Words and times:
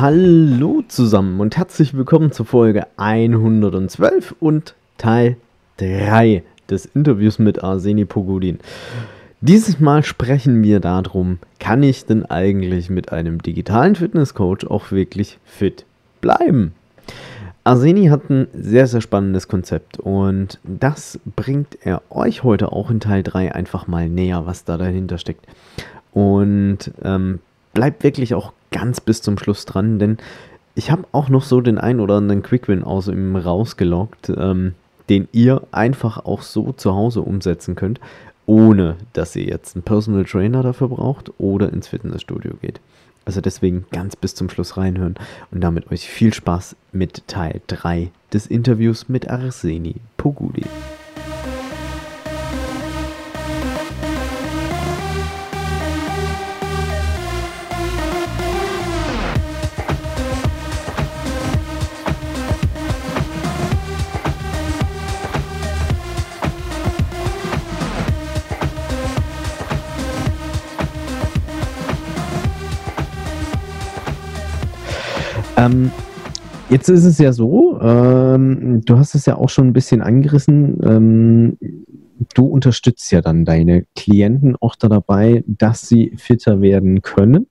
Hallo 0.00 0.82
zusammen 0.88 1.40
und 1.40 1.58
herzlich 1.58 1.92
willkommen 1.92 2.32
zur 2.32 2.46
Folge 2.46 2.86
112 2.96 4.34
und 4.40 4.74
Teil 4.96 5.36
3 5.76 6.42
des 6.70 6.86
Interviews 6.86 7.38
mit 7.38 7.62
Arseni 7.62 8.06
Pogudin. 8.06 8.60
Dieses 9.42 9.78
Mal 9.78 10.02
sprechen 10.02 10.62
wir 10.62 10.80
darum, 10.80 11.38
kann 11.58 11.82
ich 11.82 12.06
denn 12.06 12.24
eigentlich 12.24 12.88
mit 12.88 13.12
einem 13.12 13.42
digitalen 13.42 13.94
Fitnesscoach 13.94 14.66
auch 14.70 14.90
wirklich 14.90 15.36
fit 15.44 15.84
bleiben? 16.22 16.72
Arseni 17.64 18.06
hat 18.06 18.30
ein 18.30 18.48
sehr, 18.54 18.86
sehr 18.86 19.02
spannendes 19.02 19.48
Konzept 19.48 20.00
und 20.00 20.60
das 20.64 21.20
bringt 21.36 21.76
er 21.84 22.00
euch 22.08 22.42
heute 22.42 22.72
auch 22.72 22.88
in 22.88 23.00
Teil 23.00 23.22
3 23.22 23.54
einfach 23.54 23.86
mal 23.86 24.08
näher, 24.08 24.46
was 24.46 24.64
da 24.64 24.78
dahinter 24.78 25.18
steckt. 25.18 25.44
Und 26.14 26.90
ähm, 27.02 27.40
bleibt 27.74 28.02
wirklich 28.02 28.32
auch 28.32 28.54
ganz 28.70 29.00
bis 29.00 29.22
zum 29.22 29.38
Schluss 29.38 29.64
dran, 29.64 29.98
denn 29.98 30.18
ich 30.74 30.90
habe 30.90 31.04
auch 31.12 31.28
noch 31.28 31.42
so 31.42 31.60
den 31.60 31.78
ein 31.78 32.00
oder 32.00 32.16
anderen 32.16 32.42
Quickwin 32.42 32.84
aus 32.84 33.08
ihm 33.08 33.36
rausgelockt, 33.36 34.32
ähm, 34.36 34.74
den 35.08 35.28
ihr 35.32 35.62
einfach 35.72 36.24
auch 36.24 36.42
so 36.42 36.72
zu 36.72 36.94
Hause 36.94 37.22
umsetzen 37.22 37.74
könnt, 37.74 38.00
ohne 38.46 38.96
dass 39.12 39.36
ihr 39.36 39.44
jetzt 39.44 39.76
einen 39.76 39.82
Personal 39.82 40.24
Trainer 40.24 40.62
dafür 40.62 40.88
braucht 40.88 41.32
oder 41.38 41.72
ins 41.72 41.88
Fitnessstudio 41.88 42.54
geht. 42.60 42.80
Also 43.24 43.40
deswegen 43.40 43.84
ganz 43.90 44.16
bis 44.16 44.34
zum 44.34 44.48
Schluss 44.48 44.76
reinhören 44.76 45.16
und 45.50 45.60
damit 45.60 45.90
euch 45.92 46.08
viel 46.08 46.32
Spaß 46.32 46.76
mit 46.92 47.28
Teil 47.28 47.60
3 47.66 48.10
des 48.32 48.46
Interviews 48.46 49.08
mit 49.08 49.28
Arseni 49.28 49.96
Poguli. 50.16 50.64
Ähm, 75.70 75.90
jetzt 76.68 76.88
ist 76.88 77.04
es 77.04 77.18
ja 77.18 77.32
so, 77.32 77.80
ähm, 77.80 78.82
du 78.84 78.98
hast 78.98 79.14
es 79.14 79.26
ja 79.26 79.36
auch 79.36 79.48
schon 79.48 79.68
ein 79.68 79.72
bisschen 79.72 80.02
angerissen, 80.02 80.78
ähm, 80.84 81.58
du 82.34 82.46
unterstützt 82.46 83.10
ja 83.12 83.22
dann 83.22 83.44
deine 83.44 83.86
Klienten 83.96 84.56
auch 84.60 84.76
da 84.76 84.88
dabei, 84.88 85.42
dass 85.46 85.88
sie 85.88 86.12
fitter 86.16 86.60
werden 86.60 87.00
können. 87.02 87.46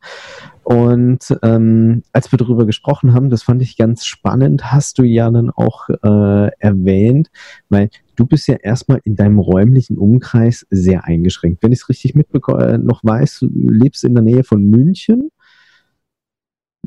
Und 0.64 1.36
ähm, 1.42 2.03
als 2.14 2.31
wir 2.31 2.38
darüber 2.38 2.68
gesprochen 2.68 3.13
haben, 3.16 3.31
das 3.31 3.41
fand 3.41 3.63
ich 3.63 3.75
ganz 3.75 4.06
spannend, 4.06 4.72
hast 4.72 5.00
du 5.00 5.03
ja 5.03 5.31
dann 5.31 5.50
auch 5.50 5.90
äh, 5.90 6.51
erwähnt, 6.59 7.31
weil 7.69 7.90
du 8.16 8.28
bist 8.28 8.47
ja 8.47 8.56
erstmal 8.56 9.01
in 9.03 9.16
deinem 9.16 9.40
räumlichen 9.40 9.97
Umkreis 9.97 10.68
sehr 10.69 11.06
eingeschränkt. 11.06 11.63
Wenn 11.63 11.72
ich 11.72 11.80
es 11.80 11.90
richtig 11.90 12.13
mitbekomme, 12.13 12.63
äh, 12.63 12.78
noch 12.78 13.03
weiß, 13.03 13.40
du 13.40 13.50
lebst 13.51 14.03
in 14.03 14.13
der 14.13 14.24
Nähe 14.24 14.44
von 14.44 14.63
München. 14.63 15.31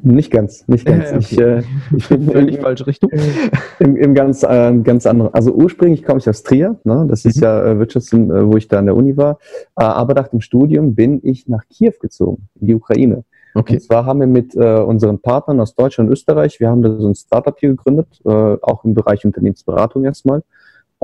Nicht 0.04 0.32
ganz, 0.32 0.66
nicht 0.66 0.84
ganz. 0.84 1.04
Äh, 1.04 1.14
okay. 1.14 1.18
Ich, 1.20 1.38
äh, 1.38 1.62
ich 1.96 2.08
bin 2.08 2.22
völlig 2.32 2.60
falsche 2.60 2.86
Richtung. 2.86 3.10
Im, 3.78 3.96
im 3.96 4.14
ganz, 4.14 4.42
äh, 4.42 4.74
ganz 4.82 5.06
anderen. 5.06 5.32
Also 5.32 5.52
ursprünglich 5.52 6.02
komme 6.02 6.18
ich 6.18 6.28
aus 6.28 6.42
Trier, 6.42 6.76
ne? 6.82 7.06
das 7.08 7.24
ist 7.24 7.36
mhm. 7.36 7.42
ja 7.42 7.64
äh, 7.64 7.78
Wirtschafts, 7.78 8.12
äh, 8.12 8.18
wo 8.18 8.56
ich 8.56 8.66
da 8.66 8.80
an 8.80 8.86
der 8.86 8.96
Uni 8.96 9.16
war. 9.16 9.38
Äh, 9.76 9.84
aber 9.84 10.14
nach 10.14 10.28
dem 10.28 10.40
Studium 10.40 10.96
bin 10.96 11.20
ich 11.22 11.46
nach 11.46 11.62
Kiew 11.68 11.92
gezogen, 12.00 12.48
in 12.60 12.66
die 12.66 12.74
Ukraine. 12.74 13.24
Okay. 13.54 13.74
Und 13.74 13.82
zwar 13.82 14.04
haben 14.04 14.20
wir 14.20 14.26
mit 14.26 14.56
äh, 14.56 14.80
unseren 14.80 15.20
Partnern 15.20 15.60
aus 15.60 15.74
Deutschland 15.74 16.08
und 16.08 16.14
Österreich, 16.14 16.58
wir 16.58 16.68
haben 16.68 16.82
da 16.82 16.96
so 16.96 17.08
ein 17.08 17.14
Startup 17.14 17.56
hier 17.58 17.68
gegründet, 17.68 18.08
äh, 18.24 18.28
auch 18.28 18.84
im 18.84 18.94
Bereich 18.94 19.24
Unternehmensberatung 19.24 20.04
erstmal 20.04 20.42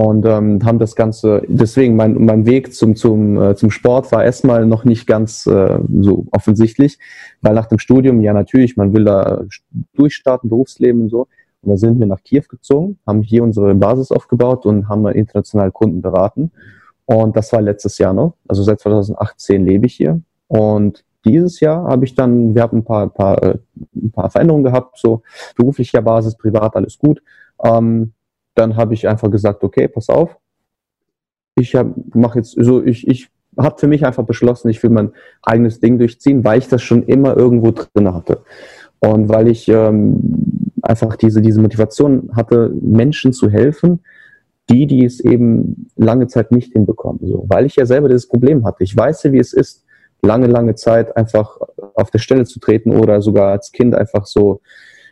und 0.00 0.25
ähm, 0.26 0.60
haben 0.64 0.78
das 0.78 0.94
Ganze, 0.94 1.42
deswegen 1.48 1.97
mein, 1.97 2.25
mein 2.25 2.47
Weg 2.47 2.72
zum, 2.72 2.94
zum, 2.94 3.41
äh, 3.42 3.56
zum 3.56 3.72
Sport 3.72 4.12
war 4.12 4.25
erstmal 4.25 4.64
noch 4.64 4.84
nicht 4.84 5.09
ganz 5.09 5.44
äh, 5.48 5.81
so 6.00 6.26
offensichtlich, 6.31 7.00
weil 7.42 7.54
nach 7.54 7.66
dem 7.66 7.81
Studium, 7.81 8.20
ja 8.20 8.32
natürlich, 8.32 8.76
man 8.76 8.94
will 8.94 9.04
da 9.04 9.42
durchstarten, 9.94 10.50
Berufsleben 10.50 11.03
und 11.03 11.09
so. 11.09 11.26
Und 11.62 11.70
da 11.70 11.76
sind 11.76 11.98
wir 11.98 12.06
nach 12.06 12.22
Kiew 12.22 12.44
gezogen, 12.48 13.00
haben 13.09 13.22
hier 13.22 13.42
unsere 13.42 13.75
Basis 13.75 14.12
aufgebaut 14.12 14.66
und 14.66 14.88
haben 14.88 15.04
international 15.09 15.72
Kunden 15.72 16.00
beraten. 16.00 16.53
Und 17.04 17.36
das 17.36 17.53
war 17.53 17.60
letztes 17.60 17.98
Jahr 17.98 18.12
noch. 18.12 18.34
Also 18.47 18.62
seit 18.62 18.78
2018 18.78 19.66
lebe 19.66 19.86
ich 19.86 19.97
hier. 19.97 20.20
Und 20.47 21.04
dieses 21.25 21.59
Jahr 21.59 21.88
habe 21.88 22.04
ich 22.04 22.15
dann, 22.15 22.54
wir 22.54 22.62
haben 22.62 22.78
ein 22.78 22.84
paar, 22.84 23.09
paar, 23.09 23.42
äh, 23.42 23.59
ein 23.97 24.12
paar 24.12 24.30
Veränderungen 24.30 24.62
gehabt, 24.62 24.97
so 24.97 25.22
beruflicher 25.56 26.03
Basis, 26.03 26.36
privat, 26.36 26.76
alles 26.76 26.98
gut. 26.98 27.20
Ähm, 27.65 28.12
dann 28.59 28.77
habe 28.77 28.95
ich 28.95 29.09
einfach 29.09 29.31
gesagt, 29.31 29.63
okay, 29.65 29.89
pass 29.89 30.09
auf, 30.09 30.37
ich 31.55 31.77
mache 32.15 32.39
jetzt 32.39 32.55
so, 32.59 32.83
ich, 32.83 33.07
ich 33.09 33.29
habe 33.57 33.79
für 33.79 33.89
mich 33.89 34.05
einfach 34.05 34.25
beschlossen, 34.25 34.69
ich 34.69 34.83
will 34.83 34.91
mein 34.91 35.13
eigenes 35.43 35.81
Ding 35.81 35.99
durchziehen, 35.99 36.45
weil 36.45 36.59
ich 36.59 36.69
das 36.69 36.83
schon 36.83 37.03
immer 37.05 37.37
irgendwo 37.37 37.73
drin 37.73 38.13
hatte. 38.15 38.43
Und 39.01 39.29
weil 39.29 39.49
ich 39.49 39.69
ähm, 39.69 40.21
einfach 40.83 41.17
diese, 41.17 41.41
diese 41.41 41.61
Motivation 41.61 42.31
hatte, 42.35 42.71
Menschen 42.81 43.33
zu 43.33 43.51
helfen, 43.51 44.01
die, 44.71 44.87
die 44.87 45.05
es 45.05 45.21
eben 45.21 45.89
lange 45.97 46.27
Zeit 46.27 46.53
nicht 46.53 46.73
hinbekommen. 46.73 47.21
So, 47.27 47.47
weil 47.49 47.67
ich 47.67 47.77
ja 47.77 47.87
selber 47.87 48.09
dieses 48.09 48.29
Problem 48.29 48.65
hatte. 48.65 48.85
Ich 48.85 48.97
weiß 48.97 49.23
ja, 49.25 49.33
wie 49.33 49.39
es 49.39 49.53
ist, 49.53 49.85
lange, 50.23 50.47
lange 50.47 50.75
Zeit 50.75 51.17
einfach 51.17 51.59
auf 51.95 52.11
der 52.11 52.19
Stelle 52.19 52.45
zu 52.45 52.61
treten 52.61 52.95
oder 52.95 53.23
sogar 53.23 53.53
als 53.53 53.73
Kind 53.73 53.95
einfach 53.95 54.27
so 54.27 54.61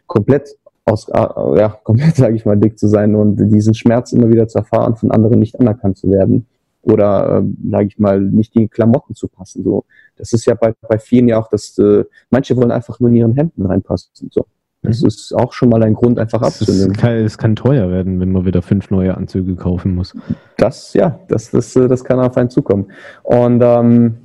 komplett 0.07 0.57
aus, 0.87 1.09
äh, 1.09 1.59
ja, 1.59 1.79
komplett, 1.83 2.17
sage 2.17 2.37
ich 2.37 2.45
mal, 2.45 2.57
dick 2.57 2.79
zu 2.79 2.89
sein 2.89 3.15
und 3.15 3.37
diesen 3.37 3.75
Schmerz 3.75 4.13
immer 4.13 4.31
wieder 4.31 4.49
zu 4.49 4.59
erfahren, 4.59 4.97
von 4.97 5.11
anderen 5.11 5.39
nicht 5.39 5.59
anerkannt 5.59 5.99
zu 5.99 6.11
werden 6.11 6.47
oder, 6.83 7.39
äh, 7.39 7.71
sage 7.71 7.87
ich 7.89 7.99
mal, 7.99 8.21
nicht 8.21 8.55
die 8.55 8.69
Klamotten 8.69 9.15
zu 9.15 9.29
passen. 9.29 9.65
So, 9.65 9.85
das 10.17 10.33
ist 10.33 10.47
ja 10.47 10.55
bei, 10.55 10.73
bei 10.89 10.99
vielen 10.99 11.29
ja 11.29 11.39
auch, 11.39 11.49
dass 11.49 11.77
äh, 11.79 12.05
manche 12.31 12.57
wollen 12.57 12.71
einfach 12.71 13.01
nur 13.01 13.11
in 13.11 13.17
ihren 13.17 13.35
Hemden 13.35 13.67
reinpassen. 13.67 14.11
So, 14.31 14.47
das 14.83 15.03
mhm. 15.03 15.09
ist 15.09 15.35
auch 15.35 15.53
schon 15.53 15.69
mal 15.69 15.83
ein 15.83 15.95
Grund, 15.95 16.19
einfach 16.21 16.43
abzunehmen. 16.43 16.93
Es 16.93 16.99
kann, 16.99 17.13
es 17.15 17.39
kann 17.39 17.57
teuer 17.57 17.91
werden, 17.91 18.21
wenn 18.21 18.31
man 18.31 18.47
wieder 18.47 18.63
fünf 18.63 18.91
neue 18.91 19.17
Anzüge 19.17 19.57
kaufen 19.57 19.97
muss. 19.97 20.15
Das, 20.57 20.95
ja, 20.95 21.19
das, 21.29 21.51
das, 21.51 21.73
das 21.73 22.05
kann 22.05 22.21
auf 22.21 22.37
einen 22.37 22.51
zukommen. 22.51 22.87
Und 23.25 23.61
ähm, 23.65 24.19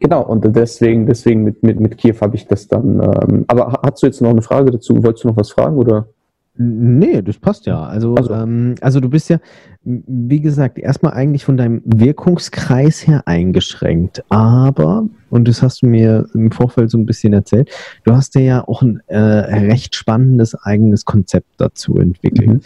Genau, 0.00 0.22
und 0.22 0.44
deswegen, 0.56 1.06
deswegen 1.06 1.44
mit, 1.44 1.62
mit, 1.62 1.78
mit 1.78 1.98
Kiew 1.98 2.16
habe 2.22 2.34
ich 2.34 2.46
das 2.46 2.66
dann. 2.66 3.00
Ähm, 3.00 3.44
aber 3.48 3.80
hast 3.84 4.02
du 4.02 4.06
jetzt 4.06 4.22
noch 4.22 4.30
eine 4.30 4.42
Frage 4.42 4.70
dazu? 4.70 5.02
Wolltest 5.02 5.24
du 5.24 5.28
noch 5.28 5.36
was 5.36 5.50
fragen 5.50 5.76
oder? 5.76 6.08
Nee, 6.56 7.22
das 7.22 7.38
passt 7.38 7.66
ja. 7.66 7.84
Also, 7.84 8.14
also. 8.14 8.34
Ähm, 8.34 8.74
also 8.80 9.00
du 9.00 9.08
bist 9.08 9.28
ja, 9.28 9.38
wie 9.82 10.40
gesagt, 10.40 10.78
erstmal 10.78 11.12
eigentlich 11.12 11.44
von 11.44 11.56
deinem 11.56 11.82
Wirkungskreis 11.84 13.06
her 13.06 13.22
eingeschränkt. 13.26 14.24
Aber, 14.30 15.06
und 15.28 15.48
das 15.48 15.62
hast 15.62 15.82
du 15.82 15.86
mir 15.86 16.26
im 16.34 16.50
Vorfeld 16.50 16.90
so 16.90 16.98
ein 16.98 17.06
bisschen 17.06 17.32
erzählt, 17.32 17.70
du 18.04 18.14
hast 18.14 18.34
ja 18.34 18.66
auch 18.66 18.82
ein 18.82 19.00
äh, 19.06 19.18
recht 19.18 19.94
spannendes 19.94 20.54
eigenes 20.54 21.04
Konzept 21.04 21.48
dazu 21.58 21.96
entwickelt. 21.96 22.48
Mhm. 22.48 22.60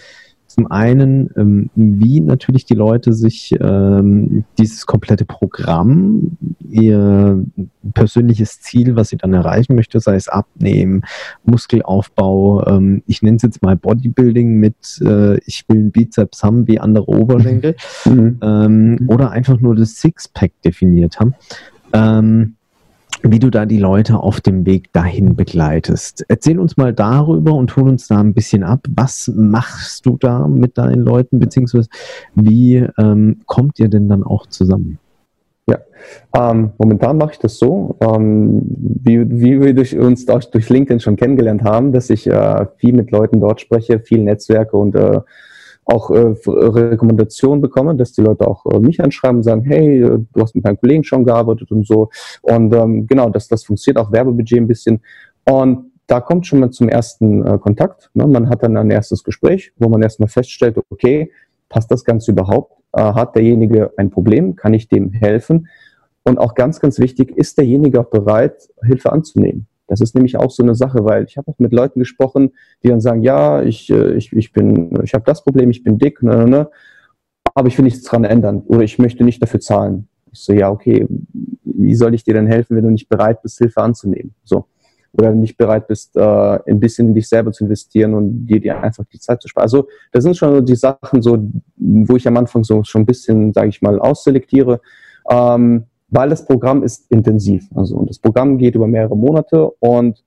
Zum 0.54 0.70
einen, 0.70 1.30
ähm, 1.36 1.68
wie 1.74 2.20
natürlich 2.20 2.64
die 2.64 2.74
Leute 2.74 3.12
sich 3.12 3.52
ähm, 3.60 4.44
dieses 4.56 4.86
komplette 4.86 5.24
Programm, 5.24 6.36
ihr 6.70 7.44
persönliches 7.92 8.60
Ziel, 8.60 8.94
was 8.94 9.08
sie 9.08 9.16
dann 9.16 9.32
erreichen 9.32 9.74
möchte, 9.74 9.98
sei 9.98 10.14
es 10.14 10.28
Abnehmen, 10.28 11.02
Muskelaufbau, 11.42 12.64
ähm, 12.68 13.02
ich 13.08 13.20
nenne 13.20 13.38
es 13.38 13.42
jetzt 13.42 13.62
mal 13.62 13.74
Bodybuilding 13.74 14.54
mit, 14.54 14.76
äh, 15.00 15.38
ich 15.38 15.64
will 15.68 15.78
einen 15.78 15.90
Bizeps 15.90 16.44
haben 16.44 16.68
wie 16.68 16.78
andere 16.78 17.08
Oberschenkel, 17.08 17.74
mhm. 18.04 18.38
ähm, 18.40 18.98
oder 19.08 19.32
einfach 19.32 19.58
nur 19.58 19.74
das 19.74 19.96
Sixpack 19.96 20.52
definiert 20.64 21.18
haben. 21.18 21.34
Wie 23.26 23.38
du 23.38 23.48
da 23.48 23.64
die 23.64 23.78
Leute 23.78 24.18
auf 24.18 24.42
dem 24.42 24.66
Weg 24.66 24.92
dahin 24.92 25.34
begleitest. 25.34 26.26
Erzähl 26.28 26.58
uns 26.58 26.76
mal 26.76 26.92
darüber 26.92 27.54
und 27.54 27.74
hol 27.74 27.88
uns 27.88 28.06
da 28.06 28.20
ein 28.20 28.34
bisschen 28.34 28.62
ab. 28.62 28.86
Was 28.94 29.32
machst 29.34 30.04
du 30.04 30.18
da 30.18 30.46
mit 30.46 30.76
deinen 30.76 31.00
Leuten, 31.00 31.38
beziehungsweise 31.38 31.88
wie 32.34 32.86
ähm, 32.98 33.40
kommt 33.46 33.78
ihr 33.78 33.88
denn 33.88 34.10
dann 34.10 34.24
auch 34.24 34.46
zusammen? 34.46 34.98
Ja, 35.66 35.78
ähm, 36.36 36.72
momentan 36.76 37.16
mache 37.16 37.32
ich 37.32 37.38
das 37.38 37.58
so, 37.58 37.96
ähm, 38.02 38.60
wie, 38.68 39.18
wie 39.30 39.58
wir 39.58 39.74
durch 39.74 39.96
uns 39.96 40.26
durch, 40.26 40.50
durch 40.50 40.68
LinkedIn 40.68 41.00
schon 41.00 41.16
kennengelernt 41.16 41.64
haben, 41.64 41.92
dass 41.92 42.10
ich 42.10 42.26
äh, 42.26 42.66
viel 42.76 42.92
mit 42.92 43.10
Leuten 43.10 43.40
dort 43.40 43.62
spreche, 43.62 44.00
viel 44.00 44.22
Netzwerke 44.22 44.76
und 44.76 44.94
äh, 44.94 45.20
auch 45.84 46.10
äh, 46.10 46.34
Rekommendationen 46.46 47.60
bekomme, 47.60 47.94
dass 47.94 48.12
die 48.12 48.22
Leute 48.22 48.46
auch 48.46 48.64
äh, 48.66 48.78
mich 48.78 49.02
anschreiben 49.02 49.38
und 49.38 49.42
sagen, 49.42 49.62
hey, 49.62 50.02
äh, 50.02 50.18
du 50.32 50.40
hast 50.40 50.54
mit 50.54 50.66
deinen 50.66 50.78
Kollegen 50.78 51.04
schon 51.04 51.24
gearbeitet 51.24 51.70
und 51.70 51.86
so. 51.86 52.10
Und 52.42 52.74
ähm, 52.74 53.06
genau, 53.06 53.28
das, 53.28 53.48
das 53.48 53.64
funktioniert 53.64 54.04
auch 54.04 54.12
Werbebudget 54.12 54.58
ein 54.58 54.66
bisschen. 54.66 55.00
Und 55.44 55.92
da 56.06 56.20
kommt 56.20 56.46
schon 56.46 56.60
mal 56.60 56.70
zum 56.70 56.88
ersten 56.88 57.46
äh, 57.46 57.58
Kontakt. 57.58 58.10
Ne? 58.14 58.26
Man 58.26 58.48
hat 58.48 58.62
dann 58.62 58.76
ein 58.76 58.90
erstes 58.90 59.24
Gespräch, 59.24 59.72
wo 59.76 59.88
man 59.88 60.02
erstmal 60.02 60.28
feststellt, 60.28 60.78
okay, 60.90 61.30
passt 61.68 61.90
das 61.90 62.04
Ganze 62.04 62.32
überhaupt? 62.32 62.72
Äh, 62.92 63.02
hat 63.02 63.36
derjenige 63.36 63.92
ein 63.96 64.10
Problem? 64.10 64.56
Kann 64.56 64.74
ich 64.74 64.88
dem 64.88 65.12
helfen? 65.12 65.68
Und 66.24 66.38
auch 66.38 66.54
ganz, 66.54 66.80
ganz 66.80 66.98
wichtig, 66.98 67.36
ist 67.36 67.58
derjenige 67.58 68.00
auch 68.00 68.10
bereit, 68.10 68.68
Hilfe 68.82 69.12
anzunehmen? 69.12 69.66
Das 69.86 70.00
ist 70.00 70.14
nämlich 70.14 70.36
auch 70.36 70.50
so 70.50 70.62
eine 70.62 70.74
Sache, 70.74 71.04
weil 71.04 71.24
ich 71.24 71.36
habe 71.36 71.50
auch 71.50 71.58
mit 71.58 71.72
Leuten 71.72 72.00
gesprochen, 72.00 72.52
die 72.82 72.88
dann 72.88 73.00
sagen, 73.00 73.22
ja, 73.22 73.62
ich, 73.62 73.90
äh, 73.90 74.14
ich, 74.14 74.32
ich 74.32 74.52
bin, 74.52 74.98
ich 75.02 75.14
habe 75.14 75.24
das 75.24 75.42
Problem, 75.44 75.70
ich 75.70 75.82
bin 75.82 75.98
dick, 75.98 76.22
ne, 76.22 76.36
ne, 76.36 76.46
ne, 76.46 76.70
aber 77.54 77.68
ich 77.68 77.78
will 77.78 77.84
nichts 77.84 78.02
dran 78.02 78.24
ändern 78.24 78.62
oder 78.66 78.82
ich 78.82 78.98
möchte 78.98 79.24
nicht 79.24 79.42
dafür 79.42 79.60
zahlen. 79.60 80.08
Ich 80.32 80.40
so, 80.40 80.52
ja, 80.52 80.70
okay, 80.70 81.06
wie 81.62 81.94
soll 81.94 82.14
ich 82.14 82.24
dir 82.24 82.34
denn 82.34 82.46
helfen, 82.46 82.76
wenn 82.76 82.84
du 82.84 82.90
nicht 82.90 83.08
bereit 83.08 83.42
bist, 83.42 83.58
Hilfe 83.58 83.82
anzunehmen? 83.82 84.34
So. 84.44 84.66
Oder 85.12 85.30
nicht 85.30 85.56
bereit 85.56 85.86
bist, 85.86 86.16
äh, 86.16 86.20
ein 86.66 86.80
bisschen 86.80 87.08
in 87.08 87.14
dich 87.14 87.28
selber 87.28 87.52
zu 87.52 87.64
investieren 87.64 88.14
und 88.14 88.46
dir, 88.46 88.58
dir 88.58 88.82
einfach 88.82 89.04
die 89.04 89.20
Zeit 89.20 89.40
zu 89.40 89.46
sparen. 89.46 89.62
Also, 89.62 89.86
das 90.10 90.24
sind 90.24 90.36
schon 90.36 90.66
die 90.66 90.74
Sachen, 90.74 91.22
so, 91.22 91.38
wo 91.76 92.16
ich 92.16 92.26
am 92.26 92.36
Anfang 92.36 92.64
so 92.64 92.82
schon 92.82 93.02
ein 93.02 93.06
bisschen, 93.06 93.52
sage 93.52 93.68
ich 93.68 93.80
mal, 93.80 94.00
ausselektiere. 94.00 94.80
Ähm, 95.30 95.84
weil 96.14 96.30
das 96.30 96.46
Programm 96.46 96.82
ist 96.82 97.10
intensiv. 97.10 97.68
Also 97.74 97.96
und 97.96 98.08
das 98.08 98.18
Programm 98.18 98.56
geht 98.56 98.76
über 98.76 98.86
mehrere 98.86 99.16
Monate 99.16 99.68
und 99.80 100.24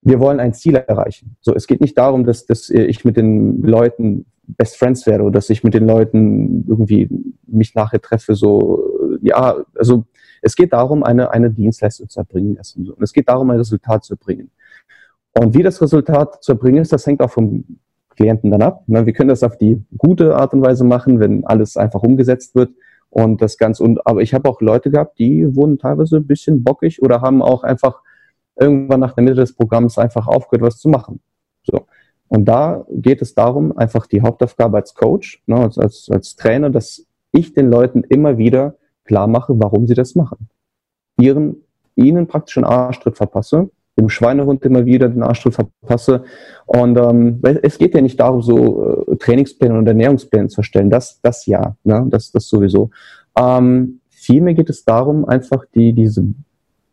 wir 0.00 0.18
wollen 0.18 0.40
ein 0.40 0.54
Ziel 0.54 0.74
erreichen. 0.74 1.36
So, 1.40 1.54
es 1.54 1.66
geht 1.66 1.80
nicht 1.80 1.96
darum, 1.96 2.24
dass, 2.24 2.46
dass 2.46 2.70
ich 2.70 3.04
mit 3.04 3.16
den 3.16 3.62
Leuten 3.62 4.24
Best 4.44 4.76
Friends 4.76 5.06
werde 5.06 5.22
oder 5.22 5.32
dass 5.32 5.50
ich 5.50 5.62
mit 5.62 5.74
den 5.74 5.86
Leuten 5.86 6.64
irgendwie 6.66 7.08
mich 7.46 7.74
nachher 7.74 8.00
treffe. 8.00 8.34
So, 8.34 8.82
ja, 9.20 9.56
also 9.76 10.04
es 10.40 10.56
geht 10.56 10.72
darum, 10.72 11.04
eine, 11.04 11.30
eine 11.30 11.50
Dienstleistung 11.50 12.08
zu 12.08 12.18
erbringen. 12.18 12.58
Und 12.76 13.02
es 13.02 13.12
geht 13.12 13.28
darum, 13.28 13.50
ein 13.50 13.58
Resultat 13.58 14.04
zu 14.04 14.14
erbringen. 14.14 14.50
Und 15.34 15.54
wie 15.54 15.62
das 15.62 15.80
Resultat 15.80 16.42
zu 16.42 16.52
erbringen 16.52 16.82
ist, 16.82 16.92
das 16.92 17.06
hängt 17.06 17.20
auch 17.22 17.30
vom 17.30 17.64
Klienten 18.16 18.50
dann 18.50 18.62
ab. 18.62 18.82
Ne, 18.88 19.06
wir 19.06 19.12
können 19.12 19.28
das 19.28 19.42
auf 19.42 19.56
die 19.56 19.82
gute 19.96 20.36
Art 20.36 20.52
und 20.52 20.62
Weise 20.62 20.84
machen, 20.84 21.20
wenn 21.20 21.44
alles 21.44 21.76
einfach 21.76 22.02
umgesetzt 22.02 22.54
wird. 22.54 22.70
Und 23.12 23.42
das 23.42 23.58
Ganze, 23.58 23.84
und, 23.84 24.06
aber 24.06 24.22
ich 24.22 24.32
habe 24.32 24.48
auch 24.48 24.62
Leute 24.62 24.90
gehabt, 24.90 25.18
die 25.18 25.54
wurden 25.54 25.78
teilweise 25.78 26.16
ein 26.16 26.26
bisschen 26.26 26.64
bockig 26.64 27.02
oder 27.02 27.20
haben 27.20 27.42
auch 27.42 27.62
einfach 27.62 28.00
irgendwann 28.58 29.00
nach 29.00 29.12
der 29.12 29.22
Mitte 29.22 29.36
des 29.36 29.54
Programms 29.54 29.98
einfach 29.98 30.26
aufgehört, 30.26 30.66
was 30.66 30.78
zu 30.78 30.88
machen. 30.88 31.20
So. 31.62 31.86
Und 32.28 32.46
da 32.46 32.86
geht 32.90 33.20
es 33.20 33.34
darum, 33.34 33.76
einfach 33.76 34.06
die 34.06 34.22
Hauptaufgabe 34.22 34.78
als 34.78 34.94
Coach, 34.94 35.42
ne, 35.44 35.56
als, 35.56 35.76
als, 35.76 36.08
als 36.10 36.36
Trainer, 36.36 36.70
dass 36.70 37.06
ich 37.32 37.52
den 37.52 37.68
Leuten 37.68 38.02
immer 38.02 38.38
wieder 38.38 38.76
klar 39.04 39.26
mache, 39.26 39.52
warum 39.58 39.86
sie 39.86 39.94
das 39.94 40.14
machen. 40.14 40.48
Ihren, 41.20 41.56
ihnen 41.96 42.26
praktisch 42.28 42.56
einen 42.56 42.64
Arschtritt 42.64 43.18
verpasse 43.18 43.68
dem 43.98 44.08
Schweinehund 44.08 44.64
immer 44.64 44.86
wieder 44.86 45.08
den 45.08 45.22
Arschtritt 45.22 45.54
verpasse. 45.54 46.24
Und 46.66 46.98
ähm, 46.98 47.40
es 47.62 47.78
geht 47.78 47.94
ja 47.94 48.00
nicht 48.00 48.18
darum, 48.18 48.42
so 48.42 49.06
äh, 49.10 49.16
Trainingspläne 49.16 49.76
und 49.76 49.86
Ernährungspläne 49.86 50.48
zu 50.48 50.60
erstellen. 50.60 50.90
Das, 50.90 51.20
das 51.20 51.46
ja, 51.46 51.76
ne? 51.84 52.06
das, 52.08 52.32
das 52.32 52.48
sowieso. 52.48 52.90
Ähm, 53.38 54.00
vielmehr 54.08 54.54
geht 54.54 54.70
es 54.70 54.84
darum, 54.84 55.24
einfach 55.26 55.64
die, 55.74 55.92
diese 55.92 56.24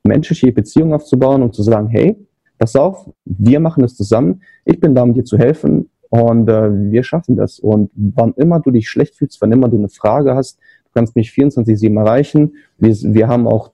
menschliche 0.03 0.51
Beziehung 0.51 0.93
aufzubauen 0.93 1.41
und 1.41 1.53
zu 1.53 1.63
sagen, 1.63 1.87
hey, 1.87 2.17
pass 2.57 2.75
auf, 2.75 3.09
wir 3.25 3.59
machen 3.59 3.81
das 3.81 3.95
zusammen. 3.95 4.41
Ich 4.65 4.79
bin 4.79 4.93
da, 4.93 5.03
um 5.03 5.13
dir 5.13 5.23
zu 5.23 5.37
helfen 5.37 5.89
und 6.09 6.49
äh, 6.49 6.69
wir 6.91 7.03
schaffen 7.03 7.35
das. 7.35 7.59
Und 7.59 7.91
wann 7.95 8.33
immer 8.33 8.59
du 8.59 8.71
dich 8.71 8.89
schlecht 8.89 9.15
fühlst, 9.15 9.41
wann 9.41 9.51
immer 9.51 9.69
du 9.69 9.77
eine 9.77 9.89
Frage 9.89 10.35
hast, 10.35 10.59
du 10.85 10.91
kannst 10.93 11.15
mich 11.15 11.29
24-7 11.29 11.97
erreichen. 11.97 12.55
Wir, 12.77 12.95
wir 12.95 13.27
haben 13.27 13.47
auch 13.47 13.71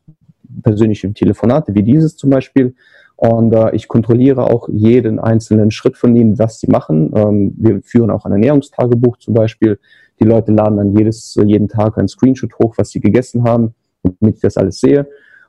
persönliche 0.61 1.11
Telefonate 1.13 1.73
wie 1.73 1.83
dieses 1.83 2.15
zum 2.15 2.29
Beispiel. 2.29 2.75
Und 3.15 3.53
äh, 3.53 3.73
ich 3.75 3.87
kontrolliere 3.87 4.43
auch 4.43 4.67
jeden 4.69 5.19
einzelnen 5.19 5.71
Schritt 5.71 5.97
von 5.97 6.15
ihnen, 6.15 6.37
was 6.37 6.59
sie 6.59 6.67
machen. 6.67 7.11
Ähm, 7.15 7.53
wir 7.57 7.81
führen 7.81 8.11
auch 8.11 8.25
ein 8.25 8.31
Ernährungstagebuch 8.33 9.17
zum 9.17 9.33
Beispiel. 9.33 9.79
Die 10.19 10.25
Leute 10.25 10.51
laden 10.51 10.77
dann 10.77 10.95
jedes, 10.95 11.35
jeden 11.45 11.67
Tag 11.67 11.97
ein 11.97 12.07
Screenshot 12.07 12.53
hoch, 12.59 12.75
was 12.77 12.89
sie 12.89 12.99
gegessen 12.99 13.43
haben, 13.43 13.73
damit 14.03 14.35
ich 14.35 14.41
das 14.41 14.57
alles 14.57 14.79
sehe. 14.79 15.07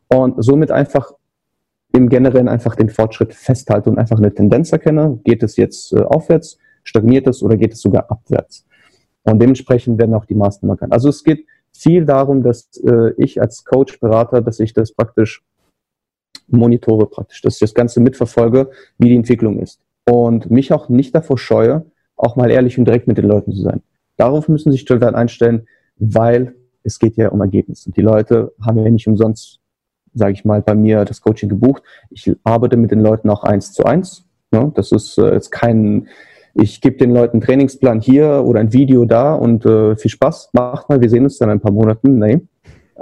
Und 0.09 0.43
somit 0.43 0.71
einfach 0.71 1.13
im 1.93 2.09
Generellen 2.09 2.49
einfach 2.49 2.77
den 2.77 2.91
Fortschritt 2.91 3.35
festhalte 3.35 3.91
und 3.91 3.99
einfach 3.99 4.19
eine 4.19 4.33
Tendenz 4.33 4.71
erkenne. 4.73 5.19
Geht 5.25 5.43
es 5.43 5.57
jetzt 5.57 5.93
äh, 5.93 6.03
aufwärts, 6.03 6.59
stagniert 6.85 7.27
es 7.27 7.43
oder 7.43 7.57
geht 7.57 7.73
es 7.73 7.81
sogar 7.81 8.11
abwärts? 8.11 8.65
Und 9.25 9.41
dementsprechend 9.41 9.99
werden 9.99 10.15
auch 10.15 10.25
die 10.25 10.35
Maßnahmen 10.35 10.77
erkannt. 10.77 10.93
Also 10.93 11.09
es 11.09 11.25
geht 11.25 11.47
viel 11.73 12.05
darum, 12.05 12.43
dass 12.43 12.69
äh, 12.85 13.13
ich 13.17 13.41
als 13.41 13.65
Coach, 13.65 13.99
Berater, 13.99 14.41
dass 14.41 14.61
ich 14.61 14.73
das 14.73 14.93
praktisch 14.93 15.43
monitore 16.49 17.07
praktisch, 17.07 17.43
dass 17.43 17.55
ich 17.55 17.61
das 17.61 17.75
Ganze 17.75 18.01
mitverfolge, 18.01 18.71
wie 18.99 19.09
die 19.09 19.17
Entwicklung 19.17 19.59
ist. 19.59 19.81
Und 20.09 20.51
mich 20.51 20.73
auch 20.73 20.89
nicht 20.89 21.15
davor 21.15 21.39
scheue, 21.39 21.87
auch 22.17 22.37
mal 22.37 22.51
ehrlich 22.51 22.79
und 22.79 22.85
direkt 22.85 23.09
mit 23.09 23.19
den 23.19 23.27
Leuten 23.27 23.53
zu 23.53 23.63
sein. 23.63 23.83
Darauf 24.17 24.49
müssen 24.49 24.73
sich 24.73 24.83
Stellen 24.83 25.15
einstellen, 25.15 25.67
weil 25.99 26.55
es 26.83 26.99
geht 26.99 27.17
ja 27.17 27.29
um 27.29 27.41
Ergebnisse. 27.41 27.91
Die 27.91 28.01
Leute 28.01 28.53
haben 28.65 28.79
ja 28.79 28.89
nicht 28.91 29.07
umsonst, 29.09 29.61
sage 30.15 30.33
ich 30.33 30.45
mal, 30.45 30.63
bei 30.63 30.75
mir 30.75 31.05
das 31.05 31.21
Coaching 31.21 31.49
gebucht. 31.49 31.83
Ich 32.11 32.33
arbeite 32.45 32.77
mit 32.77 32.91
den 32.91 33.01
Leuten 33.01 33.29
auch 33.29 33.45
eins 33.45 33.73
zu 33.73 33.85
eins. 33.85 34.25
Ne? 34.53 34.73
Das 34.75 34.93
ist 34.93 35.19
äh, 35.19 35.33
jetzt 35.33 35.51
kein, 35.51 36.09
ich 36.55 36.81
gebe 36.81 36.97
den 36.97 37.11
Leuten 37.11 37.35
einen 37.35 37.43
Trainingsplan 37.43 38.01
hier 38.01 38.45
oder 38.47 38.61
ein 38.61 38.73
Video 38.73 39.05
da 39.05 39.35
und 39.35 39.67
äh, 39.67 39.97
viel 39.97 40.11
Spaß, 40.11 40.51
macht 40.53 40.89
mal, 40.89 41.01
wir 41.01 41.11
sehen 41.11 41.25
uns 41.25 41.39
dann 41.39 41.51
in 41.51 41.57
ein 41.57 41.61
paar 41.61 41.73
Monaten. 41.73 42.19
Nee, 42.19 42.41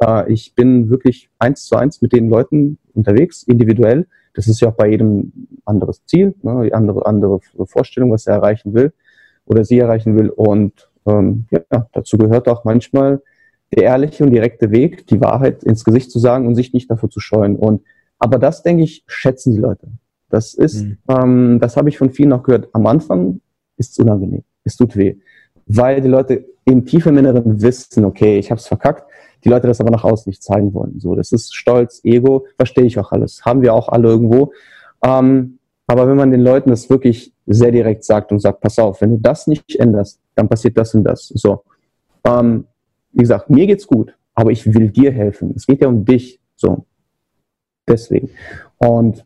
äh, 0.00 0.32
ich 0.32 0.54
bin 0.54 0.90
wirklich 0.90 1.30
eins 1.38 1.64
zu 1.66 1.76
eins 1.76 2.02
mit 2.02 2.12
den 2.12 2.28
Leuten 2.28 2.78
unterwegs, 2.94 3.42
individuell. 3.42 4.06
Das 4.34 4.48
ist 4.48 4.60
ja 4.60 4.68
auch 4.68 4.74
bei 4.74 4.90
jedem 4.90 5.32
anderes 5.64 6.04
Ziel, 6.06 6.34
ne, 6.42 6.70
andere, 6.72 7.06
andere 7.06 7.40
Vorstellung, 7.66 8.10
was 8.10 8.26
er 8.26 8.34
erreichen 8.34 8.74
will 8.74 8.92
oder 9.46 9.64
sie 9.64 9.78
erreichen 9.78 10.16
will. 10.16 10.30
Und 10.30 10.90
ähm, 11.06 11.46
ja, 11.50 11.86
dazu 11.92 12.18
gehört 12.18 12.48
auch 12.48 12.64
manchmal 12.64 13.22
der 13.74 13.84
ehrliche 13.84 14.24
und 14.24 14.30
direkte 14.30 14.70
Weg, 14.70 15.06
die 15.06 15.20
Wahrheit 15.20 15.64
ins 15.64 15.84
Gesicht 15.84 16.10
zu 16.10 16.18
sagen 16.18 16.46
und 16.46 16.54
sich 16.54 16.72
nicht 16.72 16.90
davor 16.90 17.10
zu 17.10 17.20
scheuen. 17.20 17.56
Und 17.56 17.82
aber 18.18 18.38
das, 18.38 18.62
denke 18.62 18.84
ich, 18.84 19.04
schätzen 19.06 19.52
die 19.52 19.60
Leute. 19.60 19.88
Das 20.30 20.54
ist, 20.54 20.82
mhm. 20.82 20.98
ähm, 21.08 21.58
das 21.60 21.76
habe 21.76 21.88
ich 21.88 21.98
von 21.98 22.10
vielen 22.10 22.32
auch 22.32 22.42
gehört. 22.42 22.68
Am 22.72 22.86
Anfang 22.86 23.40
ist 23.76 23.92
es 23.92 23.98
unangenehm, 23.98 24.42
es 24.64 24.76
tut 24.76 24.96
weh, 24.96 25.16
weil 25.66 26.00
die 26.00 26.08
Leute 26.08 26.44
im 26.64 26.86
tiefen 26.86 27.16
Inneren 27.16 27.60
wissen, 27.60 28.04
okay, 28.04 28.38
ich 28.38 28.50
habe 28.50 28.58
es 28.58 28.66
verkackt, 28.66 29.04
die 29.44 29.48
Leute 29.48 29.66
das 29.66 29.80
aber 29.80 29.90
nach 29.90 30.04
außen 30.04 30.30
nicht 30.30 30.42
zeigen 30.42 30.72
wollen. 30.72 30.98
So, 31.00 31.14
das 31.14 31.32
ist 31.32 31.54
Stolz, 31.54 32.00
Ego, 32.04 32.46
verstehe 32.56 32.84
ich 32.84 32.98
auch 32.98 33.12
alles. 33.12 33.44
Haben 33.44 33.62
wir 33.62 33.74
auch 33.74 33.88
alle 33.88 34.08
irgendwo. 34.08 34.52
Ähm, 35.04 35.58
aber 35.86 36.08
wenn 36.08 36.16
man 36.16 36.30
den 36.30 36.40
Leuten 36.40 36.70
das 36.70 36.88
wirklich 36.88 37.32
sehr 37.46 37.70
direkt 37.70 38.04
sagt 38.04 38.32
und 38.32 38.38
sagt, 38.38 38.60
pass 38.60 38.78
auf, 38.78 39.02
wenn 39.02 39.10
du 39.10 39.18
das 39.18 39.46
nicht 39.46 39.76
änderst, 39.76 40.18
dann 40.34 40.48
passiert 40.48 40.78
das 40.78 40.94
und 40.94 41.04
das. 41.04 41.28
So, 41.28 41.62
ähm, 42.24 42.64
wie 43.12 43.20
gesagt, 43.20 43.50
mir 43.50 43.66
geht's 43.66 43.86
gut, 43.86 44.16
aber 44.34 44.50
ich 44.50 44.72
will 44.72 44.88
dir 44.88 45.12
helfen. 45.12 45.52
Es 45.54 45.66
geht 45.66 45.82
ja 45.82 45.88
um 45.88 46.04
dich. 46.04 46.40
So, 46.56 46.86
deswegen. 47.86 48.30
Und 48.78 49.24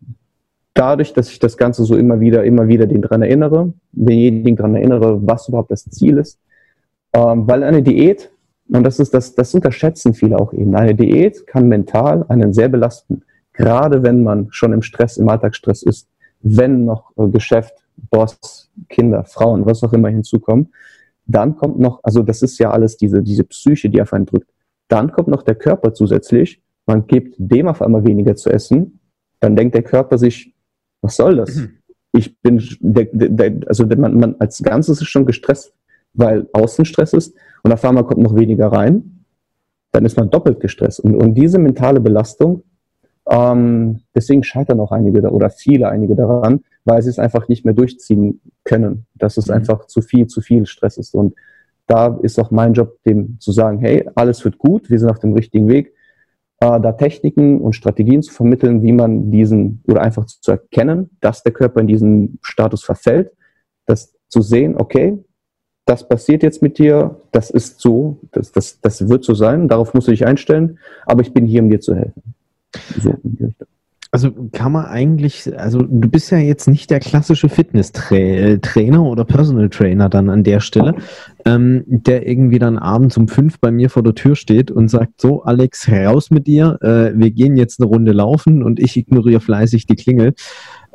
dadurch, 0.75 1.13
dass 1.13 1.31
ich 1.31 1.39
das 1.39 1.57
Ganze 1.57 1.85
so 1.85 1.97
immer 1.97 2.19
wieder, 2.19 2.45
immer 2.45 2.67
wieder 2.67 2.87
den 2.87 3.03
dran 3.03 3.23
erinnere, 3.23 3.73
denjenigen 3.93 4.57
dran 4.57 4.75
erinnere, 4.75 5.25
was 5.25 5.49
überhaupt 5.49 5.71
das 5.71 5.85
Ziel 5.85 6.19
ist, 6.19 6.41
ähm, 7.13 7.47
weil 7.49 7.63
eine 7.63 7.83
Diät 7.83 8.31
und 8.71 8.85
das 8.85 8.99
ist 8.99 9.15
das, 9.15 9.35
das 9.35 9.55
unterschätzen 9.55 10.15
viele 10.15 10.39
auch 10.39 10.53
eben. 10.53 10.75
Eine 10.75 10.95
Diät 10.95 11.47
kann 11.47 11.69
mental 11.69 12.25
einen 12.29 12.53
sehr 12.53 12.69
belasten. 12.69 13.23
Gerade 13.55 14.03
wenn 14.03 14.23
man 14.23 14.49
schon 14.51 14.73
im 14.73 14.83
Stress, 14.83 15.17
im 15.17 15.29
Alltagsstress 15.29 15.83
ist, 15.83 16.09
wenn 16.41 16.85
noch 16.85 17.13
äh, 17.17 17.29
Geschäft, 17.29 17.75
Boss, 18.11 18.71
Kinder, 18.89 19.25
Frauen, 19.25 19.67
was 19.67 19.83
auch 19.83 19.93
immer 19.93 20.09
hinzukommen, 20.09 20.73
dann 21.27 21.57
kommt 21.57 21.79
noch, 21.79 22.01
also 22.03 22.23
das 22.23 22.43
ist 22.43 22.59
ja 22.59 22.71
alles 22.71 22.97
diese, 22.97 23.23
diese 23.23 23.45
Psyche, 23.45 23.91
die 23.91 24.01
auf 24.01 24.13
einen 24.13 24.27
drückt. 24.27 24.51
Dann 24.89 25.13
kommt 25.13 25.29
noch 25.29 25.43
der 25.43 25.57
Körper 25.57 25.93
zusätzlich. 25.93 26.63
Man 26.87 27.07
gibt 27.07 27.35
dem 27.39 27.69
auf 27.69 27.83
einmal 27.83 28.07
weniger 28.07 28.37
zu 28.37 28.51
essen. 28.51 29.01
Dann 29.41 29.57
denkt 29.57 29.75
der 29.75 29.83
Körper 29.83 30.19
sich, 30.19 30.55
was 31.03 31.17
soll 31.17 31.37
das? 31.37 31.55
Mhm. 31.55 31.71
Ich 32.13 32.39
bin, 32.41 32.63
der, 32.81 33.09
der, 33.13 33.69
also 33.69 33.85
man, 33.87 34.19
man 34.19 34.37
als 34.39 34.63
Ganzes 34.63 35.01
ist 35.01 35.09
schon 35.09 35.27
gestresst, 35.27 35.75
weil 36.15 36.47
Außenstress 36.53 37.13
ist 37.13 37.37
und 37.63 37.73
auf 37.73 37.85
einmal 37.85 38.05
kommt 38.05 38.21
noch 38.21 38.35
weniger 38.35 38.69
rein, 38.69 39.25
dann 39.93 40.05
ist 40.05 40.17
man 40.17 40.31
doppelt 40.31 40.61
gestresst. 40.61 41.01
Und, 41.01 41.17
und 41.17 41.35
diese 41.35 41.59
mentale 41.59 42.01
Belastung, 42.01 42.63
ähm, 43.29 44.01
deswegen 44.15 44.43
scheitern 44.43 44.81
auch 44.81 44.93
einige 44.93 45.21
da, 45.21 45.29
oder 45.31 45.51
viele 45.51 45.89
einige 45.89 46.15
daran, 46.17 46.61
weil 46.85 47.03
sie 47.03 47.11
es 47.11 47.19
einfach 47.19 47.49
nicht 47.49 47.65
mehr 47.65 47.75
durchziehen 47.75 48.41
können, 48.65 49.07
dass 49.15 49.37
es 49.37 49.49
mhm. 49.49 49.55
einfach 49.55 49.87
zu 49.87 50.01
viel, 50.01 50.27
zu 50.27 50.41
viel 50.41 50.67
Stress 50.67 50.97
ist. 50.97 51.15
Und 51.15 51.35
da 51.87 52.19
ist 52.23 52.39
auch 52.39 52.51
mein 52.51 52.75
Job, 52.75 53.03
dem 53.05 53.39
zu 53.41 53.53
sagen, 53.53 53.79
hey, 53.79 54.09
alles 54.15 54.45
wird 54.45 54.59
gut, 54.59 54.91
wir 54.91 54.99
sind 54.99 55.11
auf 55.11 55.19
dem 55.19 55.35
richtigen 55.35 55.69
Weg. 55.69 55.95
äh, 56.61 56.81
da 56.81 56.93
Techniken 56.93 57.61
und 57.61 57.75
Strategien 57.75 58.23
zu 58.23 58.33
vermitteln, 58.33 58.83
wie 58.83 58.93
man 58.93 59.31
diesen 59.31 59.83
oder 59.87 60.03
einfach 60.03 60.27
zu 60.27 60.51
erkennen, 60.51 61.11
dass 61.21 61.43
der 61.43 61.53
Körper 61.53 61.81
in 61.81 61.87
diesen 61.87 62.39
Status 62.43 62.83
verfällt, 62.85 63.33
das 63.87 64.15
zu 64.29 64.43
sehen, 64.43 64.75
okay, 64.77 65.19
das 65.89 66.07
passiert 66.07 66.43
jetzt 66.43 66.61
mit 66.61 66.79
dir, 66.79 67.17
das 67.33 67.49
ist 67.51 67.81
so, 67.81 68.19
das, 68.33 68.53
das, 68.53 68.79
das 68.83 69.09
wird 69.09 69.25
so 69.25 69.33
sein, 69.33 69.69
darauf 69.69 69.95
musst 69.95 70.07
du 70.07 70.11
dich 70.11 70.27
einstellen, 70.27 70.79
aber 71.07 71.23
ich 71.23 71.33
bin 71.33 71.47
hier, 71.47 71.63
um 71.63 71.71
dir 71.71 71.81
zu 71.81 71.95
helfen. 71.95 72.35
So. 73.01 73.17
Also 74.11 74.33
kann 74.53 74.73
man 74.73 74.87
eigentlich, 74.87 75.51
also 75.59 75.83
du 75.83 76.09
bist 76.09 76.31
ja 76.31 76.39
jetzt 76.39 76.67
nicht 76.67 76.91
der 76.91 77.01
klassische 77.01 77.49
Fitness-Trainer 77.49 79.03
oder 79.03 79.25
Personal 79.25 79.69
Trainer 79.71 80.09
dann 80.09 80.29
an 80.31 80.45
der 80.45 80.61
Stelle, 80.61 80.95
ähm, 81.45 81.85
der 81.87 82.27
irgendwie 82.27 82.59
dann 82.59 82.79
abends 82.79 83.17
um 83.17 83.29
fünf 83.29 83.59
bei 83.59 83.71
mir 83.71 83.91
vor 83.91 84.03
der 84.03 84.15
Tür 84.15 84.35
steht 84.35 84.71
und 84.71 84.89
sagt, 84.89 85.21
so 85.21 85.43
Alex, 85.43 85.91
raus 85.91 86.31
mit 86.31 86.47
dir, 86.47 86.79
äh, 86.83 87.19
wir 87.19 87.31
gehen 87.31 87.57
jetzt 87.57 87.81
eine 87.81 87.89
Runde 87.89 88.13
laufen 88.13 88.63
und 88.63 88.79
ich 88.81 88.97
ignoriere 88.97 89.41
fleißig 89.41 89.87
die 89.87 89.97
Klingel 89.97 90.35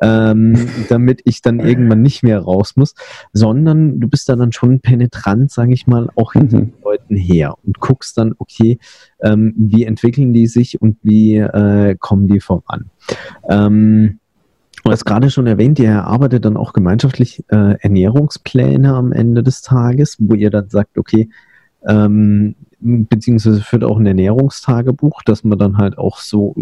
ähm, 0.04 0.68
damit 0.90 1.22
ich 1.24 1.40
dann 1.40 1.60
irgendwann 1.60 2.02
nicht 2.02 2.22
mehr 2.22 2.38
raus 2.40 2.76
muss, 2.76 2.94
sondern 3.32 4.00
du 4.00 4.08
bist 4.08 4.28
da 4.28 4.36
dann 4.36 4.52
schon 4.52 4.80
penetrant, 4.80 5.50
sage 5.50 5.72
ich 5.72 5.86
mal, 5.86 6.10
auch 6.14 6.34
hinter 6.34 6.58
mhm. 6.58 6.72
den 6.72 6.82
Leuten 6.84 7.16
her 7.16 7.54
und 7.64 7.80
guckst 7.80 8.18
dann, 8.18 8.34
okay, 8.38 8.78
ähm, 9.22 9.54
wie 9.56 9.84
entwickeln 9.84 10.34
die 10.34 10.46
sich 10.46 10.82
und 10.82 10.98
wie 11.02 11.36
äh, 11.36 11.96
kommen 11.98 12.28
die 12.28 12.40
voran. 12.40 12.90
Ähm, 13.48 14.20
Du 14.82 14.90
hast 14.90 15.06
gerade 15.06 15.30
schon 15.30 15.46
erwähnt, 15.46 15.78
ihr 15.78 15.88
erarbeitet 15.88 16.44
dann 16.44 16.58
auch 16.58 16.74
gemeinschaftlich 16.74 17.42
äh, 17.48 17.78
Ernährungspläne 17.80 18.92
am 18.92 19.12
Ende 19.12 19.42
des 19.42 19.62
Tages, 19.62 20.18
wo 20.20 20.34
ihr 20.34 20.50
dann 20.50 20.68
sagt, 20.68 20.98
okay, 20.98 21.30
ähm, 21.86 22.54
beziehungsweise 22.80 23.62
führt 23.62 23.82
auch 23.82 23.98
ein 23.98 24.04
Ernährungstagebuch, 24.04 25.22
dass 25.22 25.42
man 25.42 25.58
dann 25.58 25.78
halt 25.78 25.96
auch 25.96 26.18
so 26.18 26.54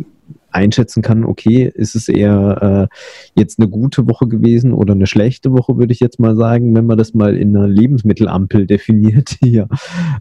einschätzen 0.50 1.02
kann, 1.02 1.24
okay, 1.24 1.70
ist 1.74 1.94
es 1.94 2.08
eher 2.08 2.88
äh, 2.90 3.40
jetzt 3.40 3.58
eine 3.58 3.68
gute 3.68 4.08
Woche 4.08 4.28
gewesen 4.28 4.72
oder 4.72 4.92
eine 4.92 5.06
schlechte 5.06 5.52
Woche, 5.52 5.78
würde 5.78 5.92
ich 5.92 6.00
jetzt 6.00 6.20
mal 6.20 6.36
sagen, 6.36 6.74
wenn 6.74 6.86
man 6.86 6.98
das 6.98 7.14
mal 7.14 7.36
in 7.36 7.56
einer 7.56 7.68
Lebensmittelampel 7.68 8.66
definiert, 8.72 9.40
die 9.42 9.52
ja 9.52 9.66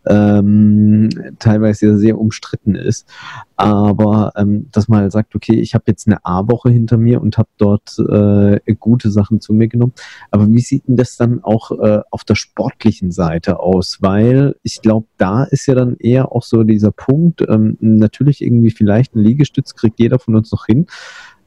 ähm, 0.07 1.09
teilweise 1.39 1.97
sehr 1.97 2.17
umstritten 2.19 2.75
ist. 2.75 3.07
Aber 3.55 4.31
ähm, 4.35 4.67
dass 4.71 4.87
man 4.87 5.01
halt 5.01 5.11
sagt, 5.11 5.35
okay, 5.35 5.59
ich 5.59 5.75
habe 5.75 5.83
jetzt 5.87 6.07
eine 6.07 6.25
A-Woche 6.25 6.71
hinter 6.71 6.97
mir 6.97 7.21
und 7.21 7.37
habe 7.37 7.49
dort 7.57 7.99
äh, 7.99 8.59
gute 8.79 9.11
Sachen 9.11 9.39
zu 9.39 9.53
mir 9.53 9.67
genommen. 9.67 9.93
Aber 10.31 10.51
wie 10.51 10.61
sieht 10.61 10.87
denn 10.87 10.97
das 10.97 11.15
dann 11.15 11.43
auch 11.43 11.71
äh, 11.71 12.01
auf 12.09 12.23
der 12.23 12.35
sportlichen 12.35 13.11
Seite 13.11 13.59
aus? 13.59 13.99
Weil 14.01 14.55
ich 14.63 14.81
glaube, 14.81 15.05
da 15.17 15.43
ist 15.43 15.67
ja 15.67 15.75
dann 15.75 15.95
eher 15.97 16.31
auch 16.31 16.41
so 16.41 16.63
dieser 16.63 16.91
Punkt, 16.91 17.41
ähm, 17.47 17.77
natürlich 17.79 18.41
irgendwie 18.41 18.71
vielleicht 18.71 19.15
ein 19.15 19.23
Liegestütz 19.23 19.75
kriegt 19.75 19.99
jeder 20.01 20.19
von 20.19 20.35
uns 20.35 20.51
noch 20.51 20.65
hin. 20.65 20.87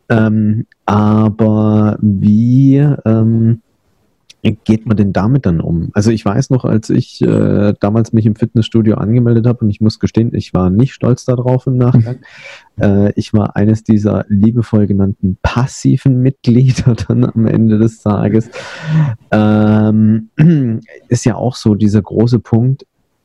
Ähm, 0.08 0.66
aber 0.86 1.98
wie 2.00 2.76
ähm, 3.04 3.62
geht 4.64 4.86
man 4.86 4.96
denn 4.96 5.12
damit 5.12 5.46
dann 5.46 5.60
um? 5.60 5.90
Also 5.94 6.10
ich 6.10 6.24
weiß 6.24 6.50
noch, 6.50 6.64
als 6.64 6.90
ich 6.90 7.22
äh, 7.22 7.72
damals 7.80 8.12
mich 8.12 8.26
im 8.26 8.36
Fitnessstudio 8.36 8.96
angemeldet 8.96 9.46
habe 9.46 9.64
und 9.64 9.70
ich 9.70 9.80
muss 9.80 9.98
gestehen, 9.98 10.34
ich 10.34 10.52
war 10.52 10.68
nicht 10.68 10.92
stolz 10.92 11.24
darauf 11.24 11.66
im 11.66 11.78
Nachgang. 11.78 12.18
äh, 12.80 13.12
ich 13.16 13.32
war 13.32 13.56
eines 13.56 13.84
dieser 13.84 14.26
liebevoll 14.28 14.86
genannten 14.86 15.38
passiven 15.40 16.20
Mitglieder 16.20 16.94
dann 17.08 17.24
am 17.24 17.46
Ende 17.46 17.78
des 17.78 18.02
Tages. 18.02 18.50
Ähm, 19.30 20.28
ist 21.08 21.24
ja 21.24 21.36
auch 21.36 21.56
so 21.56 21.74
dieser 21.74 22.02
große 22.02 22.40
Punkt, 22.40 22.84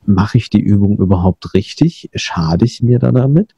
mache 0.10 0.38
ich 0.38 0.50
die 0.50 0.60
Übung 0.60 0.98
überhaupt 0.98 1.54
richtig? 1.54 2.10
Schade 2.16 2.66
ich 2.66 2.82
mir 2.82 3.00
da 3.00 3.12
damit? 3.12 3.54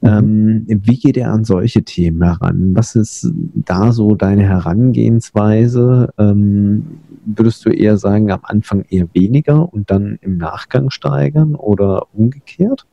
Mhm. 0.00 0.08
Ähm, 0.08 0.64
wie 0.66 0.98
geht 0.98 1.16
er 1.16 1.30
an 1.32 1.44
solche 1.44 1.82
Themen 1.82 2.22
heran? 2.22 2.74
Was 2.74 2.96
ist 2.96 3.30
da 3.54 3.92
so 3.92 4.14
deine 4.14 4.42
Herangehensweise? 4.42 6.12
Ähm, 6.18 7.00
würdest 7.24 7.64
du 7.64 7.70
eher 7.70 7.96
sagen, 7.98 8.30
am 8.30 8.40
Anfang 8.42 8.84
eher 8.88 9.08
weniger 9.12 9.72
und 9.72 9.90
dann 9.90 10.18
im 10.22 10.38
Nachgang 10.38 10.90
steigern 10.90 11.54
oder 11.54 12.06
umgekehrt? 12.14 12.86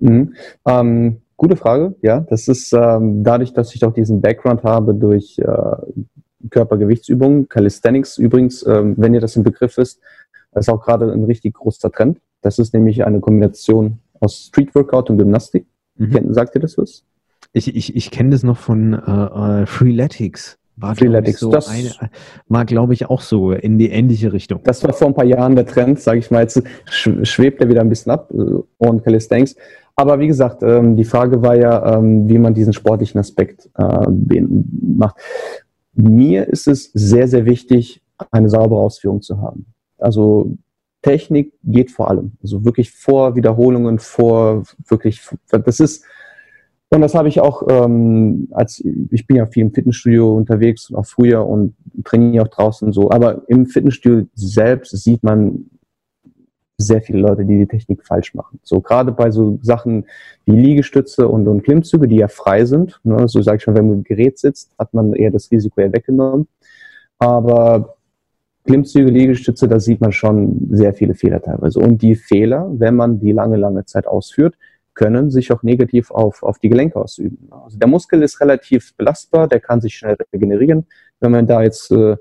Mhm. 0.00 0.34
Ähm, 0.66 1.18
gute 1.36 1.56
Frage, 1.56 1.94
ja. 2.02 2.20
Das 2.20 2.48
ist 2.48 2.72
ähm, 2.72 3.22
dadurch, 3.22 3.52
dass 3.52 3.74
ich 3.74 3.84
auch 3.84 3.92
diesen 3.92 4.20
Background 4.20 4.64
habe 4.64 4.94
durch 4.94 5.38
äh, 5.38 5.46
Körpergewichtsübungen, 6.50 7.48
Calisthenics 7.48 8.16
übrigens, 8.16 8.66
ähm, 8.66 8.94
wenn 8.96 9.12
ihr 9.12 9.20
das 9.20 9.36
im 9.36 9.42
Begriff 9.42 9.76
ist, 9.76 10.00
ist 10.54 10.70
auch 10.70 10.82
gerade 10.82 11.12
ein 11.12 11.24
richtig 11.24 11.54
großer 11.54 11.90
Trend. 11.90 12.20
Das 12.42 12.58
ist 12.58 12.74
nämlich 12.74 13.04
eine 13.04 13.20
Kombination 13.20 13.98
aus 14.20 14.46
Street 14.46 14.74
Workout 14.74 15.10
und 15.10 15.18
Gymnastik. 15.18 15.66
Mhm. 15.96 16.32
sagt 16.32 16.54
ihr 16.54 16.60
das 16.60 16.78
was? 16.78 17.04
Ich, 17.52 17.74
ich, 17.74 17.96
ich 17.96 18.10
kenne 18.10 18.30
das 18.30 18.42
noch 18.42 18.56
von 18.56 18.94
äh, 18.94 19.62
äh 19.62 19.66
Freeletics. 19.66 20.58
War, 20.76 20.94
Freeletics, 20.94 21.40
so 21.40 21.50
das 21.50 21.68
eine, 21.68 21.90
war, 22.46 22.64
glaube 22.64 22.94
ich, 22.94 23.06
auch 23.06 23.20
so 23.20 23.50
in 23.50 23.78
die 23.78 23.90
ähnliche 23.90 24.32
Richtung. 24.32 24.60
Das 24.62 24.84
war 24.84 24.92
vor 24.92 25.08
ein 25.08 25.14
paar 25.14 25.24
Jahren 25.24 25.56
der 25.56 25.66
Trend, 25.66 25.98
sage 25.98 26.20
ich 26.20 26.30
mal. 26.30 26.42
Jetzt 26.42 26.62
schwebt 26.86 27.60
er 27.60 27.68
wieder 27.68 27.80
ein 27.80 27.88
bisschen 27.88 28.12
ab 28.12 28.30
äh, 28.32 28.60
und 28.76 29.02
Calisthenics. 29.02 29.56
Aber 29.96 30.20
wie 30.20 30.28
gesagt, 30.28 30.62
ähm, 30.62 30.94
die 30.94 31.04
Frage 31.04 31.42
war 31.42 31.56
ja, 31.56 31.96
ähm, 31.96 32.28
wie 32.28 32.38
man 32.38 32.54
diesen 32.54 32.72
sportlichen 32.72 33.18
Aspekt 33.18 33.68
äh, 33.76 34.06
macht. 34.96 35.16
Mir 35.94 36.46
ist 36.46 36.68
es 36.68 36.92
sehr, 36.92 37.26
sehr 37.26 37.44
wichtig, 37.44 38.00
eine 38.30 38.48
saubere 38.48 38.78
Ausführung 38.78 39.20
zu 39.20 39.40
haben. 39.40 39.66
Also 39.98 40.56
Technik 41.02 41.52
geht 41.62 41.90
vor 41.90 42.10
allem. 42.10 42.32
Also 42.42 42.64
wirklich 42.64 42.90
vor 42.90 43.36
Wiederholungen, 43.36 43.98
vor 43.98 44.64
wirklich, 44.88 45.22
das 45.50 45.80
ist, 45.80 46.04
und 46.90 47.02
das 47.02 47.14
habe 47.14 47.28
ich 47.28 47.40
auch, 47.40 47.62
ähm, 47.68 48.48
als 48.52 48.82
ich 49.10 49.26
bin 49.26 49.36
ja 49.36 49.46
viel 49.46 49.62
im 49.62 49.74
Fitnessstudio 49.74 50.34
unterwegs 50.34 50.88
und 50.88 50.96
auch 50.96 51.06
früher 51.06 51.46
und 51.46 51.74
trainiere 52.04 52.44
auch 52.44 52.48
draußen 52.48 52.92
so. 52.92 53.10
Aber 53.10 53.42
im 53.48 53.66
Fitnessstudio 53.66 54.26
selbst 54.34 54.96
sieht 54.96 55.22
man 55.22 55.66
sehr 56.78 57.02
viele 57.02 57.18
Leute, 57.18 57.44
die 57.44 57.58
die 57.58 57.66
Technik 57.66 58.06
falsch 58.06 58.34
machen. 58.34 58.60
So 58.62 58.80
gerade 58.80 59.12
bei 59.12 59.30
so 59.30 59.58
Sachen 59.62 60.06
wie 60.46 60.52
Liegestütze 60.52 61.28
und, 61.28 61.46
und 61.48 61.62
Klimmzüge, 61.62 62.06
die 62.06 62.16
ja 62.16 62.28
frei 62.28 62.64
sind. 62.64 63.00
Ne, 63.02 63.28
so 63.28 63.42
sage 63.42 63.56
ich 63.56 63.62
schon, 63.64 63.76
wenn 63.76 63.88
man 63.88 63.98
im 63.98 64.04
Gerät 64.04 64.38
sitzt, 64.38 64.72
hat 64.78 64.94
man 64.94 65.12
eher 65.12 65.30
das 65.30 65.50
Risiko 65.50 65.80
ja 65.80 65.92
weggenommen. 65.92 66.48
Aber 67.18 67.97
Klimmzüge, 68.68 69.10
Liegestütze, 69.10 69.66
da 69.66 69.80
sieht 69.80 70.02
man 70.02 70.12
schon 70.12 70.68
sehr 70.70 70.92
viele 70.92 71.14
Fehler 71.14 71.40
teilweise. 71.40 71.80
Und 71.80 72.02
die 72.02 72.14
Fehler, 72.14 72.70
wenn 72.70 72.96
man 72.96 73.18
die 73.18 73.32
lange, 73.32 73.56
lange 73.56 73.86
Zeit 73.86 74.06
ausführt, 74.06 74.56
können 74.92 75.30
sich 75.30 75.50
auch 75.52 75.62
negativ 75.62 76.10
auf, 76.10 76.42
auf 76.42 76.58
die 76.58 76.68
Gelenke 76.68 77.00
ausüben. 77.00 77.48
Also 77.50 77.78
der 77.78 77.88
Muskel 77.88 78.22
ist 78.22 78.42
relativ 78.42 78.94
belastbar, 78.96 79.48
der 79.48 79.60
kann 79.60 79.80
sich 79.80 79.96
schnell 79.96 80.16
regenerieren. 80.34 80.84
Wenn 81.18 81.30
man 81.30 81.46
da 81.46 81.62
jetzt 81.62 81.90
äh, 81.92 82.16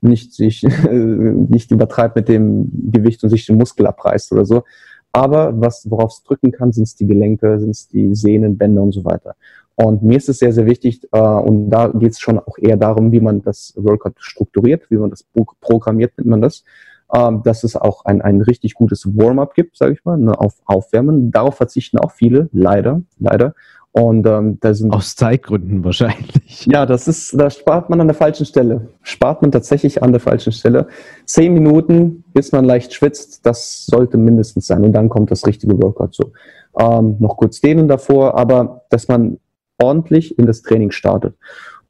nicht 0.00 0.32
sich 0.32 0.62
nicht 0.90 1.70
übertreibt 1.70 2.16
mit 2.16 2.28
dem 2.28 2.90
Gewicht 2.90 3.22
und 3.22 3.30
sich 3.30 3.46
den 3.46 3.56
Muskel 3.56 3.86
abreißt 3.86 4.32
oder 4.32 4.44
so. 4.44 4.64
Aber 5.12 5.54
worauf 5.54 6.12
es 6.14 6.22
drücken 6.24 6.50
kann, 6.50 6.72
sind 6.72 6.84
es 6.84 6.96
die 6.96 7.06
Gelenke, 7.06 7.60
sind 7.60 7.70
es 7.70 7.86
die 7.86 8.12
Sehnen, 8.16 8.58
Bänder 8.58 8.82
und 8.82 8.92
so 8.92 9.04
weiter. 9.04 9.36
Und 9.74 10.02
mir 10.02 10.16
ist 10.16 10.28
es 10.28 10.38
sehr, 10.38 10.52
sehr 10.52 10.66
wichtig, 10.66 11.08
äh, 11.12 11.18
und 11.18 11.70
da 11.70 11.88
geht 11.88 12.12
es 12.12 12.20
schon 12.20 12.38
auch 12.38 12.58
eher 12.58 12.76
darum, 12.76 13.12
wie 13.12 13.20
man 13.20 13.42
das 13.42 13.74
Workout 13.76 14.14
strukturiert, 14.18 14.90
wie 14.90 14.96
man 14.96 15.10
das 15.10 15.24
programmiert, 15.60 16.12
nennt 16.18 16.28
man 16.28 16.42
das, 16.42 16.64
äh, 17.12 17.30
dass 17.44 17.64
es 17.64 17.76
auch 17.76 18.04
ein, 18.04 18.20
ein 18.20 18.40
richtig 18.42 18.74
gutes 18.74 19.06
Warm-up 19.06 19.54
gibt, 19.54 19.76
sage 19.76 19.94
ich 19.94 20.04
mal, 20.04 20.18
ne, 20.18 20.38
auf 20.38 20.54
Aufwärmen. 20.66 21.30
Darauf 21.30 21.56
verzichten 21.56 21.98
auch 21.98 22.10
viele, 22.10 22.48
leider, 22.52 23.02
leider. 23.18 23.54
Und 23.94 24.26
ähm, 24.26 24.58
da 24.60 24.72
sind 24.72 24.90
aus 24.94 25.16
Zeitgründen 25.16 25.84
wahrscheinlich. 25.84 26.64
Ja, 26.64 26.86
das 26.86 27.08
ist, 27.08 27.38
da 27.38 27.50
spart 27.50 27.90
man 27.90 28.00
an 28.00 28.08
der 28.08 28.14
falschen 28.14 28.46
Stelle. 28.46 28.88
Spart 29.02 29.42
man 29.42 29.52
tatsächlich 29.52 30.02
an 30.02 30.12
der 30.12 30.20
falschen 30.20 30.52
Stelle. 30.52 30.86
Zehn 31.26 31.52
Minuten, 31.52 32.24
bis 32.32 32.52
man 32.52 32.64
leicht 32.64 32.94
schwitzt, 32.94 33.44
das 33.44 33.84
sollte 33.84 34.16
mindestens 34.16 34.66
sein. 34.66 34.82
Und 34.82 34.92
dann 34.92 35.10
kommt 35.10 35.30
das 35.30 35.46
richtige 35.46 35.80
Workout 35.82 36.14
so. 36.14 36.32
Ähm, 36.78 37.16
noch 37.18 37.36
kurz 37.36 37.60
dehnen 37.60 37.86
davor, 37.86 38.38
aber 38.38 38.86
dass 38.88 39.08
man 39.08 39.38
ordentlich 39.82 40.38
in 40.38 40.46
das 40.46 40.62
Training 40.62 40.90
startet. 40.90 41.34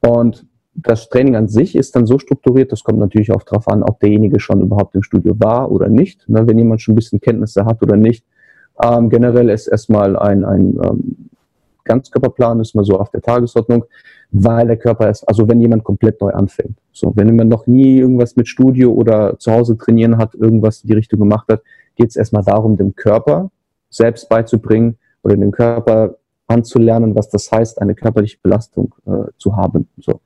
Und 0.01 0.47
das 0.75 1.09
Training 1.09 1.37
an 1.37 1.49
sich 1.49 1.77
ist 1.77 1.95
dann 1.95 2.07
so 2.07 2.19
strukturiert, 2.19 2.73
das 2.73 2.83
kommt 2.83 2.99
natürlich 2.99 3.33
auch 3.33 3.43
darauf 3.43 3.69
an, 3.69 3.83
ob 3.83 4.01
derjenige 4.01 4.41
schon 4.41 4.63
überhaupt 4.63 4.95
im 4.95 5.03
Studio 5.03 5.35
war 5.39 5.71
oder 5.71 5.89
nicht. 5.89 6.29
Ne, 6.29 6.47
wenn 6.47 6.59
jemand 6.59 6.81
schon 6.81 6.93
ein 6.93 6.97
bisschen 6.97 7.21
Kenntnisse 7.21 7.65
hat 7.65 7.83
oder 7.83 7.97
nicht. 7.97 8.25
Ähm, 8.83 9.11
generell 9.11 9.51
ist 9.51 9.67
erstmal 9.67 10.17
ein, 10.17 10.45
ein 10.45 10.79
ähm, 10.83 11.17
Ganzkörperplan, 11.85 12.61
ist 12.61 12.75
mal 12.75 12.85
so 12.85 12.99
auf 12.99 13.11
der 13.11 13.21
Tagesordnung, 13.21 13.85
weil 14.31 14.67
der 14.67 14.79
Körper 14.79 15.11
ist, 15.11 15.25
also 15.29 15.47
wenn 15.49 15.61
jemand 15.61 15.85
komplett 15.85 16.21
neu 16.21 16.31
anfängt. 16.31 16.79
So, 16.93 17.13
wenn 17.15 17.29
jemand 17.29 17.51
noch 17.51 17.67
nie 17.67 17.99
irgendwas 17.99 18.37
mit 18.37 18.49
Studio 18.49 18.93
oder 18.93 19.39
zu 19.39 19.53
Hause 19.53 19.77
trainieren 19.77 20.17
hat, 20.17 20.35
irgendwas 20.35 20.83
in 20.83 20.89
die 20.89 20.95
Richtung 20.95 21.21
gemacht 21.21 21.49
hat, 21.51 21.61
geht 21.97 22.09
es 22.09 22.17
erstmal 22.17 22.45
darum, 22.45 22.77
dem 22.77 22.95
Körper 22.95 23.51
selbst 23.91 24.29
beizubringen 24.29 24.97
oder 25.23 25.37
dem 25.37 25.51
Körper 25.51 26.17
anzulernen, 26.53 27.15
was 27.15 27.29
das 27.29 27.51
heißt, 27.51 27.81
eine 27.81 27.95
körperliche 27.95 28.39
Belastung 28.43 28.95
äh, 29.07 29.31
zu 29.39 29.57
haben. 29.57 29.89
So. 29.99 30.21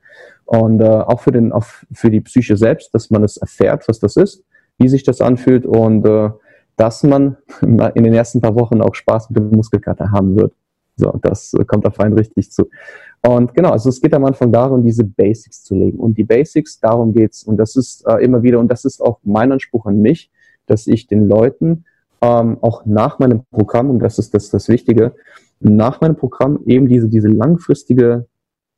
Und 0.45 0.81
äh, 0.81 0.85
auch 0.85 1.19
für, 1.21 1.31
den, 1.31 1.51
auch 1.51 1.65
für 1.91 2.09
die 2.09 2.21
Psyche 2.21 2.57
selbst, 2.57 2.93
dass 2.93 3.09
man 3.09 3.23
es 3.23 3.37
erfährt, 3.37 3.87
was 3.87 3.99
das 3.99 4.15
ist, 4.15 4.43
wie 4.77 4.87
sich 4.87 5.03
das 5.03 5.21
anfühlt 5.21 5.65
und 5.65 6.05
äh, 6.05 6.29
dass 6.75 7.03
man 7.03 7.37
in 7.61 8.03
den 8.03 8.13
ersten 8.13 8.41
paar 8.41 8.55
Wochen 8.55 8.81
auch 8.81 8.95
Spaß 8.95 9.29
mit 9.29 9.37
dem 9.37 9.51
Muskelkater 9.51 10.11
haben 10.11 10.35
wird. 10.35 10.53
So, 10.95 11.11
das 11.21 11.53
kommt 11.67 11.85
auf 11.85 11.99
einen 11.99 12.13
richtig 12.13 12.51
zu. 12.51 12.69
Und 13.27 13.53
genau, 13.53 13.71
also 13.71 13.89
es 13.89 14.01
geht 14.01 14.13
am 14.13 14.25
Anfang 14.25 14.51
darum, 14.51 14.83
diese 14.83 15.03
Basics 15.03 15.63
zu 15.63 15.75
legen. 15.75 15.99
Und 15.99 16.17
die 16.17 16.23
Basics, 16.23 16.79
darum 16.79 17.13
geht's. 17.13 17.43
Und 17.43 17.57
das 17.57 17.75
ist 17.75 18.05
äh, 18.07 18.23
immer 18.23 18.41
wieder, 18.41 18.59
und 18.59 18.71
das 18.71 18.85
ist 18.85 19.01
auch 19.01 19.19
mein 19.23 19.51
Anspruch 19.51 19.85
an 19.85 20.01
mich, 20.01 20.31
dass 20.65 20.87
ich 20.87 21.07
den 21.07 21.27
Leuten 21.27 21.85
ähm, 22.21 22.57
auch 22.61 22.85
nach 22.85 23.19
meinem 23.19 23.43
Programm, 23.51 23.89
und 23.89 23.99
das 23.99 24.17
ist 24.17 24.33
das, 24.33 24.49
das 24.49 24.69
Wichtige, 24.69 25.13
nach 25.59 26.01
meinem 26.01 26.15
Programm 26.15 26.59
eben 26.65 26.87
diese, 26.87 27.07
diese 27.07 27.27
langfristige 27.27 28.27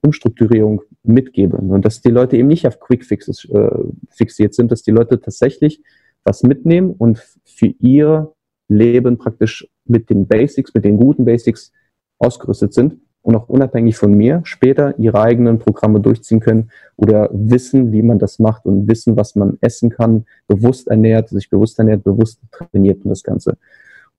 Umstrukturierung 0.02 0.82
mitgebe. 1.04 1.58
Und 1.58 1.84
dass 1.84 2.02
die 2.02 2.12
Leute 2.12 2.38
eben 2.38 2.48
nicht 2.48 2.66
auf 2.68 2.80
Quick 2.80 3.06
Fixes 3.06 3.46
äh, 3.46 3.70
fixiert 4.10 4.54
sind, 4.54 4.72
dass 4.72 4.82
die 4.82 4.92
Leute 4.92 5.20
tatsächlich 5.20 5.82
was 6.24 6.44
mitnehmen 6.44 6.94
und 6.98 7.20
für 7.46 7.74
ihr 7.80 8.32
Leben 8.68 9.18
praktisch 9.18 9.68
mit 9.86 10.10
den 10.10 10.28
Basics, 10.28 10.74
mit 10.74 10.86
den 10.86 10.98
guten 10.98 11.26
Basics 11.26 11.72
ausgerüstet 12.20 12.74
sind 12.74 12.98
und 13.22 13.36
auch 13.36 13.50
unabhängig 13.50 13.98
von 13.98 14.14
mir 14.14 14.42
später 14.44 14.98
ihre 15.00 15.22
eigenen 15.22 15.60
Programme 15.60 16.00
durchziehen 16.00 16.40
können 16.40 16.72
oder 16.96 17.30
wissen, 17.34 17.92
wie 17.92 18.02
man 18.02 18.20
das 18.20 18.40
macht 18.40 18.66
und 18.66 18.88
wissen, 18.88 19.18
was 19.18 19.36
man 19.36 19.58
essen 19.62 19.90
kann, 19.90 20.26
bewusst 20.48 20.88
ernährt, 20.88 21.30
sich 21.30 21.50
bewusst 21.50 21.80
ernährt, 21.80 22.04
bewusst 22.04 22.40
trainiert 22.52 23.04
und 23.04 23.10
das 23.10 23.24
Ganze. 23.24 23.58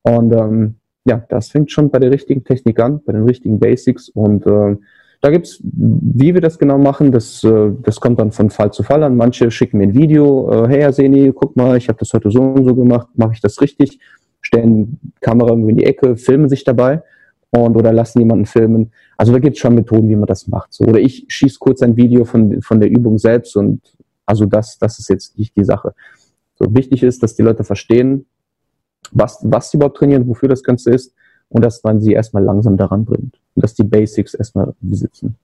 Und 0.03 0.33
ähm, 0.33 0.80
ja, 1.11 1.25
das 1.29 1.51
fängt 1.51 1.73
schon 1.73 1.91
bei 1.91 1.99
der 1.99 2.13
richtigen 2.13 2.45
Technik 2.45 2.79
an, 2.79 3.01
bei 3.05 3.13
den 3.13 3.25
richtigen 3.25 3.59
Basics 3.59 4.09
und 4.09 4.47
äh, 4.47 4.77
da 5.21 5.31
gibt's, 5.31 5.59
wie 5.63 6.33
wir 6.33 6.41
das 6.41 6.59
genau 6.59 6.79
machen, 6.79 7.11
das, 7.11 7.43
äh, 7.43 7.73
das 7.83 8.01
kommt 8.01 8.21
dann 8.21 8.31
von 8.31 8.49
Fall 8.49 8.73
zu 8.73 8.85
Fall 8.85 9.03
an. 9.03 9.17
Manche 9.17 9.51
schicken 9.51 9.79
mir 9.79 9.89
ein 9.89 9.95
Video, 9.95 10.51
äh, 10.51 10.69
hey 10.69 10.85
Arseni, 10.85 11.33
guck 11.35 11.57
mal, 11.57 11.77
ich 11.77 11.89
habe 11.89 11.99
das 11.99 12.13
heute 12.15 12.31
so 12.31 12.41
und 12.41 12.65
so 12.65 12.75
gemacht, 12.77 13.09
mache 13.17 13.33
ich 13.35 13.41
das 13.41 13.61
richtig? 13.61 13.99
Stellen 14.41 15.01
Kamera 15.21 15.53
in 15.53 15.77
die 15.77 15.85
Ecke, 15.85 16.17
filmen 16.17 16.49
sich 16.49 16.63
dabei 16.63 17.03
und 17.51 17.77
oder 17.77 17.93
lassen 17.93 18.21
jemanden 18.21 18.47
filmen. 18.47 18.93
Also 19.17 19.33
da 19.33 19.41
gibt 19.41 19.57
es 19.57 19.61
schon 19.61 19.75
Methoden, 19.75 20.09
wie 20.09 20.17
man 20.17 20.27
das 20.27 20.47
macht. 20.47 20.73
So. 20.73 20.85
Oder 20.85 21.01
ich 21.01 21.27
schieße 21.29 21.59
kurz 21.59 21.83
ein 21.83 21.97
Video 21.97 22.25
von, 22.25 22.63
von 22.63 22.79
der 22.81 22.89
Übung 22.89 23.19
selbst 23.19 23.57
und 23.57 23.81
also 24.25 24.47
das, 24.47 24.79
das 24.79 25.01
ist 25.01 25.11
jetzt 25.11 25.37
nicht 25.37 25.57
die 25.57 25.65
Sache. 25.65 25.93
So 26.55 26.67
wichtig 26.75 27.03
ist, 27.03 27.23
dass 27.23 27.35
die 27.35 27.43
Leute 27.43 27.65
verstehen, 27.65 28.27
was, 29.13 29.39
was 29.43 29.71
sie 29.71 29.77
überhaupt 29.77 29.97
trainieren, 29.97 30.27
wofür 30.27 30.49
das 30.49 30.63
Ganze 30.63 30.91
ist 30.91 31.15
und 31.49 31.65
dass 31.65 31.83
man 31.83 32.01
sie 32.01 32.13
erstmal 32.13 32.43
langsam 32.43 32.77
daran 32.77 33.05
bringt 33.05 33.39
und 33.55 33.65
dass 33.65 33.75
die 33.75 33.85
Basics 33.85 34.35
erstmal 34.35 34.73
besitzen. 34.81 35.37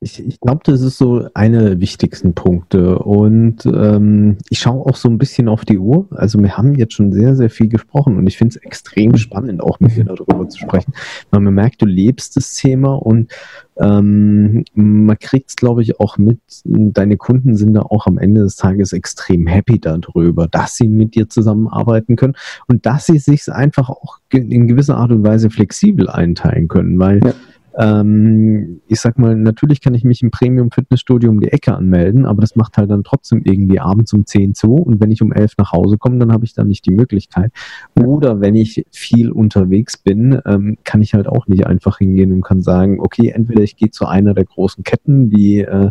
Ich, 0.00 0.24
ich 0.24 0.40
glaube, 0.40 0.60
das 0.64 0.82
ist 0.82 0.98
so 0.98 1.28
eine 1.34 1.64
der 1.64 1.80
wichtigsten 1.80 2.34
Punkte. 2.34 2.98
Und 2.98 3.66
ähm, 3.66 4.38
ich 4.50 4.58
schaue 4.58 4.86
auch 4.86 4.96
so 4.96 5.08
ein 5.08 5.18
bisschen 5.18 5.48
auf 5.48 5.64
die 5.64 5.78
Uhr. 5.78 6.08
Also 6.10 6.38
wir 6.40 6.56
haben 6.56 6.74
jetzt 6.74 6.94
schon 6.94 7.12
sehr, 7.12 7.34
sehr 7.34 7.50
viel 7.50 7.68
gesprochen 7.68 8.16
und 8.16 8.26
ich 8.26 8.36
finde 8.36 8.56
es 8.56 8.62
extrem 8.62 9.16
spannend, 9.16 9.62
auch 9.62 9.80
mit 9.80 9.96
dir 9.96 10.04
darüber 10.04 10.48
zu 10.48 10.58
sprechen. 10.58 10.92
Weil 11.30 11.40
man 11.40 11.54
merkt, 11.54 11.82
du 11.82 11.86
lebst 11.86 12.36
das 12.36 12.54
Thema 12.54 12.94
und 12.94 13.32
ähm, 13.78 14.64
man 14.74 15.18
kriegt 15.18 15.50
es, 15.50 15.56
glaube 15.56 15.82
ich, 15.82 16.00
auch 16.00 16.16
mit. 16.18 16.38
Deine 16.64 17.16
Kunden 17.16 17.56
sind 17.56 17.74
da 17.74 17.82
auch 17.82 18.06
am 18.06 18.18
Ende 18.18 18.42
des 18.42 18.56
Tages 18.56 18.92
extrem 18.92 19.46
happy 19.46 19.78
darüber, 19.78 20.46
dass 20.46 20.76
sie 20.76 20.88
mit 20.88 21.14
dir 21.14 21.28
zusammenarbeiten 21.28 22.16
können 22.16 22.36
und 22.68 22.86
dass 22.86 23.06
sie 23.06 23.18
sich 23.18 23.50
einfach 23.52 23.90
auch 23.90 24.18
in 24.32 24.66
gewisser 24.66 24.96
Art 24.96 25.12
und 25.12 25.24
Weise 25.24 25.50
flexibel 25.50 26.08
einteilen 26.08 26.68
können, 26.68 26.98
weil 26.98 27.20
ja 27.24 27.32
ähm, 27.78 28.80
ich 28.88 29.00
sag 29.00 29.18
mal, 29.18 29.36
natürlich 29.36 29.80
kann 29.82 29.94
ich 29.94 30.02
mich 30.02 30.22
im 30.22 30.30
Premium-Fitnessstudio 30.30 31.28
um 31.28 31.40
die 31.40 31.52
Ecke 31.52 31.74
anmelden, 31.74 32.24
aber 32.24 32.40
das 32.40 32.56
macht 32.56 32.78
halt 32.78 32.90
dann 32.90 33.04
trotzdem 33.04 33.42
irgendwie 33.44 33.80
abends 33.80 34.12
um 34.14 34.24
10 34.24 34.54
zu 34.54 34.74
und 34.74 35.00
wenn 35.00 35.10
ich 35.10 35.20
um 35.20 35.32
11 35.32 35.52
nach 35.58 35.72
Hause 35.72 35.98
komme, 35.98 36.18
dann 36.18 36.32
habe 36.32 36.44
ich 36.44 36.54
da 36.54 36.64
nicht 36.64 36.86
die 36.86 36.90
Möglichkeit. 36.90 37.52
Oder 37.94 38.40
wenn 38.40 38.54
ich 38.54 38.84
viel 38.90 39.30
unterwegs 39.30 39.98
bin, 39.98 40.40
ähm, 40.46 40.78
kann 40.84 41.02
ich 41.02 41.12
halt 41.12 41.28
auch 41.28 41.46
nicht 41.48 41.66
einfach 41.66 41.98
hingehen 41.98 42.32
und 42.32 42.42
kann 42.42 42.62
sagen, 42.62 42.98
okay, 43.00 43.28
entweder 43.28 43.62
ich 43.62 43.76
gehe 43.76 43.90
zu 43.90 44.06
einer 44.06 44.32
der 44.32 44.44
großen 44.44 44.82
Ketten, 44.82 45.30
wie 45.30 45.60
äh, 45.60 45.90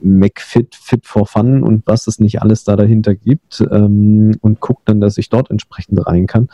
McFit, 0.00 0.74
Fit 0.74 1.06
for 1.06 1.26
Fun 1.26 1.62
und 1.62 1.86
was 1.86 2.08
es 2.08 2.18
nicht 2.18 2.42
alles 2.42 2.64
da 2.64 2.74
dahinter 2.74 3.14
gibt 3.14 3.64
ähm, 3.70 4.32
und 4.40 4.58
gucke 4.58 4.82
dann, 4.84 5.00
dass 5.00 5.16
ich 5.16 5.28
dort 5.28 5.50
entsprechend 5.50 6.04
rein 6.04 6.26
kann 6.26 6.48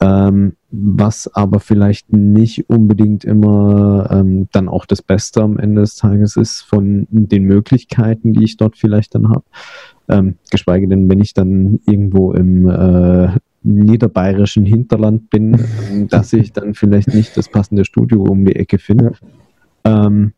ähm, 0.00 0.54
was 0.70 1.32
aber 1.34 1.60
vielleicht 1.60 2.12
nicht 2.12 2.70
unbedingt 2.70 3.24
immer 3.24 4.08
ähm, 4.10 4.48
dann 4.52 4.68
auch 4.68 4.86
das 4.86 5.02
Beste 5.02 5.42
am 5.42 5.58
Ende 5.58 5.82
des 5.82 5.96
Tages 5.96 6.36
ist 6.36 6.62
von 6.62 7.06
den 7.10 7.44
Möglichkeiten, 7.44 8.32
die 8.32 8.44
ich 8.44 8.56
dort 8.56 8.76
vielleicht 8.76 9.14
dann 9.14 9.28
habe. 9.28 9.44
Ähm, 10.08 10.36
geschweige 10.50 10.88
denn, 10.88 11.08
wenn 11.10 11.20
ich 11.20 11.34
dann 11.34 11.80
irgendwo 11.86 12.32
im 12.32 12.68
äh, 12.68 13.28
niederbayerischen 13.62 14.64
Hinterland 14.64 15.28
bin, 15.28 15.58
dass 16.08 16.32
ich 16.32 16.52
dann 16.52 16.74
vielleicht 16.74 17.14
nicht 17.14 17.36
das 17.36 17.48
passende 17.48 17.84
Studio 17.84 18.22
um 18.22 18.44
die 18.44 18.56
Ecke 18.56 18.78
finde. 18.78 19.12
Ähm, 19.84 20.32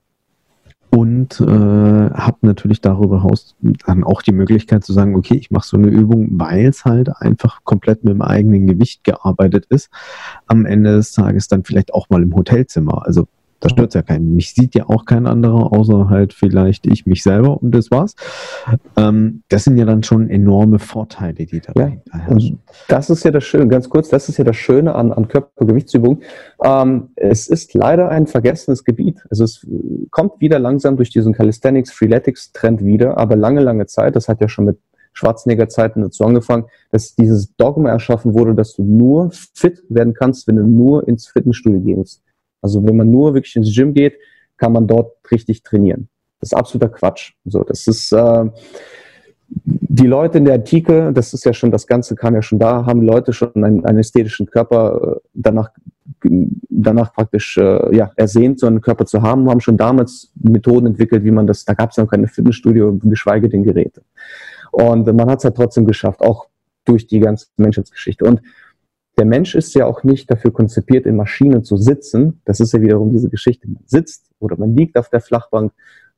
und 0.95 1.41
äh, 1.41 1.45
habe 1.47 2.37
natürlich 2.43 2.83
darüber 2.83 3.23
hinaus 3.23 3.57
dann 3.87 4.05
auch 4.05 4.21
die 4.21 4.33
Möglichkeit 4.33 4.85
zu 4.85 4.93
sagen, 4.93 5.17
okay, 5.17 5.37
ich 5.37 5.51
mache 5.51 5.67
so 5.67 5.79
eine 5.79 5.89
Übung, 5.89 6.29
weil 6.33 6.67
es 6.67 6.85
halt 6.85 7.09
einfach 7.17 7.65
komplett 7.65 8.05
mit 8.05 8.13
dem 8.13 8.21
eigenen 8.21 8.67
Gewicht 8.67 9.03
gearbeitet 9.03 9.65
ist, 9.71 9.89
am 10.47 10.67
Ende 10.67 10.97
des 10.97 11.13
Tages 11.13 11.49
dann 11.49 11.65
vielleicht 11.65 11.95
auch 11.95 12.11
mal 12.11 12.23
im 12.23 12.35
Hotelzimmer. 12.35 13.07
Also 13.07 13.27
da 13.63 13.69
stört 13.69 13.95
ja 13.95 14.03
keinen. 14.03 14.35
Mich 14.35 14.55
sieht 14.55 14.75
ja 14.75 14.89
auch 14.89 15.05
kein 15.05 15.27
anderer, 15.27 15.73
außer 15.73 16.11
halt 16.11 16.33
vielleicht 16.33 16.85
ich 16.87 17.07
mich 17.07 17.23
selber 17.23 17.63
und 17.63 17.73
das 17.73 17.93
war's. 17.93 18.17
Ähm, 18.97 19.43
das 19.49 19.65
sind 19.65 19.79
ja 19.79 19.85
dann 19.85 20.03
schon 20.03 20.29
enorme 20.29 20.81
Vorteile, 20.81 21.47
die 21.47 21.61
da 21.61 21.73
ja, 21.77 21.93
herrschen. 22.11 22.59
Das 22.89 23.09
ist 23.09 23.25
ja 23.25 23.31
das 23.31 23.45
Schöne, 23.45 23.69
ganz 23.69 23.89
kurz, 23.89 24.09
das 24.09 24.29
ist 24.29 24.37
ja 24.39 24.45
das 24.45 24.57
Schöne 24.57 24.97
an, 24.97 25.13
an 25.13 25.29
Körpergewichtsübungen. 25.29 26.23
Ähm, 26.63 27.11
es 27.15 27.47
ist 27.47 27.73
leider 27.75 28.09
ein 28.09 28.27
vergessenes 28.27 28.83
Gebiet. 28.83 29.21
Also 29.31 29.45
es 29.45 29.65
kommt 30.11 30.41
wieder 30.41 30.59
langsam 30.59 30.97
durch 30.97 31.11
diesen 31.11 31.33
Calisthenics, 31.33 31.93
Freeletics 31.93 32.53
Trend 32.53 32.85
wieder, 32.85 33.17
aber 33.17 33.37
lange, 33.37 33.61
lange 33.61 33.87
Zeit, 33.87 34.17
das 34.17 34.27
hat 34.27 34.41
ja 34.41 34.49
schon 34.49 34.65
mit 34.65 34.79
Schwarzenegger-Zeiten 35.13 36.03
dazu 36.03 36.25
angefangen, 36.25 36.65
dass 36.91 37.15
dieses 37.15 37.55
Dogma 37.57 37.91
erschaffen 37.91 38.35
wurde, 38.35 38.57
dass 38.57 38.75
du 38.75 38.83
nur 38.83 39.31
fit 39.31 39.85
werden 39.89 40.15
kannst, 40.15 40.49
wenn 40.49 40.57
du 40.57 40.67
nur 40.67 41.07
ins 41.07 41.29
Fitnessstudio 41.29 41.81
gehst. 41.81 42.23
Also 42.63 42.85
wenn 42.85 42.97
man 42.97 43.11
nur 43.11 43.35
wirklich 43.35 43.57
ins 43.57 43.75
Gym 43.75 43.93
geht, 43.93 44.15
kann 44.57 44.73
man 44.73 44.87
dort 44.87 45.17
richtig 45.31 45.63
trainieren. 45.63 46.09
Das 46.41 46.53
ist 46.53 46.59
absoluter 46.59 46.89
Quatsch. 46.89 47.33
So, 47.45 47.63
das 47.63 47.87
ist 47.87 48.13
äh, 48.13 48.45
die 49.55 50.07
Leute 50.07 50.39
in 50.39 50.45
der 50.45 50.55
Antike, 50.55 51.13
das 51.13 51.35
ist 51.35 51.45
ja 51.45 51.53
schon, 51.53 51.71
das 51.71 51.87
Ganze 51.87 52.15
kam 52.15 52.35
ja 52.35 52.43
schon 52.43 52.59
da, 52.59 52.87
haben 52.87 53.03
Leute 53.03 53.33
schon 53.33 53.53
einen, 53.55 53.85
einen 53.85 53.99
ästhetischen 53.99 54.47
Körper 54.47 55.17
äh, 55.17 55.29
danach, 55.35 55.71
danach 56.69 57.13
praktisch 57.13 57.59
äh, 57.59 57.95
ja, 57.95 58.11
ersehnt, 58.17 58.61
so 58.61 58.67
einen 58.67 58.81
Körper 58.81 59.05
zu 59.05 59.23
haben, 59.23 59.49
haben 59.51 59.61
schon 59.61 59.77
damals 59.77 60.33
Methoden 60.35 60.87
entwickelt, 60.87 61.25
wie 61.25 61.31
man 61.31 61.47
das, 61.47 61.65
da 61.65 61.75
gab 61.75 61.91
es 61.91 61.97
noch 61.97 62.09
keine 62.09 62.29
Fitnessstudio, 62.29 62.99
geschweige 63.03 63.49
denn 63.49 63.63
Geräte. 63.63 64.03
Und 64.71 65.07
man 65.13 65.29
hat 65.29 65.41
es 65.41 65.45
halt 65.45 65.57
trotzdem 65.57 65.87
geschafft, 65.87 66.21
auch 66.21 66.47
durch 66.85 67.07
die 67.07 67.21
ganze 67.21 67.47
Menschheitsgeschichte. 67.57 68.25
Und 68.25 68.41
der 69.19 69.27
Mensch 69.27 69.55
ist 69.55 69.75
ja 69.75 69.87
auch 69.87 70.05
nicht 70.05 70.31
dafür 70.31 70.53
konzipiert, 70.53 71.07
in 71.07 71.17
Maschinen 71.17 71.65
zu 71.65 71.77
sitzen. 71.77 72.41
Das 72.45 72.61
ist 72.61 72.73
ja 72.73 72.81
wiederum 72.81 73.11
diese 73.11 73.29
Geschichte. 73.29 73.69
Man 73.69 73.83
sitzt 73.87 74.31
oder 74.39 74.57
man 74.57 74.75
liegt 74.75 74.97
auf 74.97 75.11
der 75.11 75.21
Flachbank. 75.21 75.73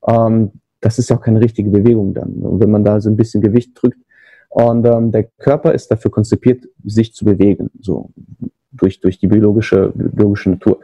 Ähm, 0.06 0.52
das 0.80 0.98
ist 0.98 1.10
ja 1.10 1.16
auch 1.16 1.22
keine 1.22 1.40
richtige 1.40 1.70
Bewegung 1.70 2.14
dann, 2.14 2.34
wenn 2.60 2.70
man 2.70 2.84
da 2.84 3.00
so 3.00 3.10
ein 3.10 3.16
bisschen 3.16 3.40
Gewicht 3.40 3.72
drückt. 3.74 3.98
Und 4.48 4.86
ähm, 4.86 5.10
der 5.10 5.24
Körper 5.38 5.72
ist 5.72 5.90
dafür 5.90 6.10
konzipiert, 6.10 6.64
sich 6.84 7.12
zu 7.12 7.24
bewegen, 7.24 7.70
so 7.80 8.10
durch, 8.70 9.00
durch 9.00 9.18
die 9.18 9.26
biologische, 9.26 9.92
biologische 9.94 10.50
Natur. 10.50 10.80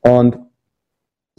Und 0.00 0.38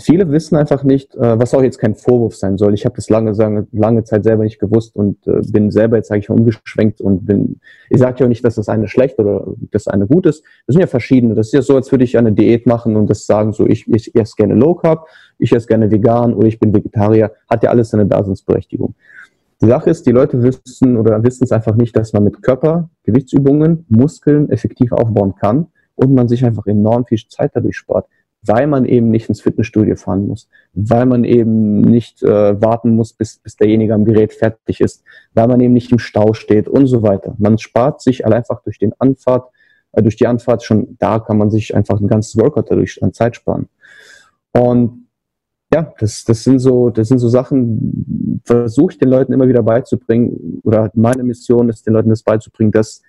viele 0.03 0.29
wissen 0.31 0.55
einfach 0.55 0.83
nicht, 0.83 1.15
äh, 1.15 1.39
was 1.39 1.53
auch 1.53 1.63
jetzt 1.63 1.79
kein 1.79 1.95
Vorwurf 1.95 2.35
sein 2.35 2.57
soll. 2.57 2.73
Ich 2.73 2.85
habe 2.85 2.95
das 2.95 3.09
lange, 3.09 3.31
lange, 3.31 3.67
lange 3.71 4.03
Zeit 4.03 4.23
selber 4.23 4.43
nicht 4.43 4.59
gewusst 4.59 4.95
und 4.95 5.25
äh, 5.27 5.41
bin 5.51 5.71
selber 5.71 5.97
jetzt, 5.97 6.09
sage 6.09 6.19
ich 6.19 6.29
mal, 6.29 6.37
umgeschwenkt 6.37 7.01
und 7.01 7.25
bin, 7.25 7.59
ich 7.89 7.99
sage 7.99 8.19
ja 8.19 8.25
auch 8.25 8.29
nicht, 8.29 8.43
dass 8.43 8.55
das 8.55 8.69
eine 8.69 8.87
schlecht 8.87 9.17
oder 9.19 9.47
das 9.71 9.87
eine 9.87 10.05
gut 10.05 10.25
ist. 10.25 10.43
Das 10.67 10.73
sind 10.73 10.81
ja 10.81 10.87
verschiedene. 10.87 11.35
Das 11.35 11.47
ist 11.47 11.53
ja 11.53 11.61
so, 11.61 11.75
als 11.75 11.91
würde 11.91 12.03
ich 12.03 12.17
eine 12.17 12.33
Diät 12.33 12.65
machen 12.67 12.95
und 12.95 13.09
das 13.09 13.25
sagen, 13.25 13.53
so 13.53 13.65
ich, 13.65 13.87
ich 13.87 14.13
esse 14.15 14.35
gerne 14.35 14.55
Low 14.55 14.75
Carb, 14.75 15.07
ich 15.39 15.53
esse 15.53 15.67
gerne 15.67 15.89
vegan 15.89 16.33
oder 16.33 16.47
ich 16.47 16.59
bin 16.59 16.73
Vegetarier. 16.73 17.31
Hat 17.49 17.63
ja 17.63 17.69
alles 17.69 17.89
seine 17.89 18.05
Daseinsberechtigung. 18.05 18.95
Die 19.61 19.67
Sache 19.67 19.89
ist, 19.89 20.05
die 20.05 20.11
Leute 20.11 20.43
wissen 20.43 20.97
oder 20.97 21.23
wissen 21.23 21.45
es 21.45 21.53
einfach 21.53 21.75
nicht, 21.75 21.95
dass 21.95 22.11
man 22.11 22.25
mit 22.25 22.43
Körper, 22.43 22.89
Gewichtsübungen, 23.03 23.85
Muskeln 23.87 24.49
effektiv 24.49 24.91
aufbauen 24.91 25.35
kann 25.39 25.67
und 25.95 26.13
man 26.13 26.27
sich 26.27 26.43
einfach 26.43 26.67
enorm 26.67 27.05
viel 27.05 27.19
Zeit 27.29 27.51
dadurch 27.53 27.77
spart 27.77 28.05
weil 28.45 28.67
man 28.67 28.85
eben 28.85 29.09
nicht 29.09 29.29
ins 29.29 29.41
Fitnessstudio 29.41 29.95
fahren 29.95 30.27
muss, 30.27 30.49
weil 30.73 31.05
man 31.05 31.23
eben 31.23 31.81
nicht 31.81 32.21
äh, 32.23 32.61
warten 32.61 32.95
muss, 32.95 33.13
bis, 33.13 33.37
bis 33.37 33.55
derjenige 33.55 33.93
am 33.93 34.05
Gerät 34.05 34.33
fertig 34.33 34.81
ist, 34.81 35.03
weil 35.33 35.47
man 35.47 35.59
eben 35.61 35.73
nicht 35.73 35.91
im 35.91 35.99
Stau 35.99 36.33
steht 36.33 36.67
und 36.67 36.87
so 36.87 37.03
weiter. 37.03 37.35
Man 37.37 37.57
spart 37.57 38.01
sich 38.01 38.25
einfach 38.25 38.61
durch 38.63 38.79
den 38.79 38.93
Anfahrt, 38.99 39.49
äh, 39.93 40.01
durch 40.01 40.17
die 40.17 40.27
Anfahrt 40.27 40.63
schon, 40.63 40.97
da 40.99 41.19
kann 41.19 41.37
man 41.37 41.51
sich 41.51 41.75
einfach 41.75 41.99
ein 41.99 42.07
ganzes 42.07 42.37
Workout 42.37 42.69
dadurch 42.69 43.01
an 43.01 43.13
Zeit 43.13 43.35
sparen. 43.35 43.69
Und 44.51 45.07
ja, 45.73 45.91
das, 45.99 46.23
das 46.23 46.43
sind 46.43 46.59
so, 46.59 46.89
das 46.89 47.07
sind 47.07 47.17
so 47.17 47.29
Sachen, 47.29 48.41
versuche 48.45 48.93
ich 48.93 48.99
den 48.99 49.09
Leuten 49.09 49.33
immer 49.33 49.47
wieder 49.47 49.63
beizubringen, 49.63 50.61
oder 50.63 50.91
meine 50.93 51.23
Mission 51.23 51.69
ist, 51.69 51.87
den 51.87 51.93
Leuten 51.93 52.09
das 52.09 52.21
beizubringen, 52.21 52.71
dass 52.71 53.01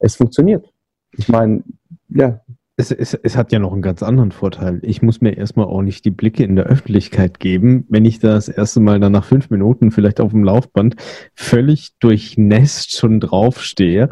es 0.00 0.16
funktioniert. 0.16 0.72
Ich 1.12 1.28
meine, 1.28 1.62
ja, 2.08 2.40
es, 2.78 2.92
es, 2.92 3.12
es 3.14 3.36
hat 3.36 3.50
ja 3.50 3.58
noch 3.58 3.72
einen 3.72 3.82
ganz 3.82 4.04
anderen 4.04 4.30
Vorteil. 4.30 4.78
Ich 4.82 5.02
muss 5.02 5.20
mir 5.20 5.36
erstmal 5.36 5.66
auch 5.66 5.82
nicht 5.82 6.04
die 6.04 6.12
Blicke 6.12 6.44
in 6.44 6.54
der 6.54 6.66
Öffentlichkeit 6.66 7.40
geben, 7.40 7.84
wenn 7.88 8.04
ich 8.04 8.20
das 8.20 8.48
erste 8.48 8.78
Mal 8.78 9.00
dann 9.00 9.12
nach 9.12 9.24
fünf 9.24 9.50
Minuten 9.50 9.90
vielleicht 9.90 10.20
auf 10.20 10.30
dem 10.30 10.44
Laufband 10.44 10.94
völlig 11.34 11.90
durchnässt 11.98 12.96
schon 12.96 13.18
draufstehe 13.18 14.10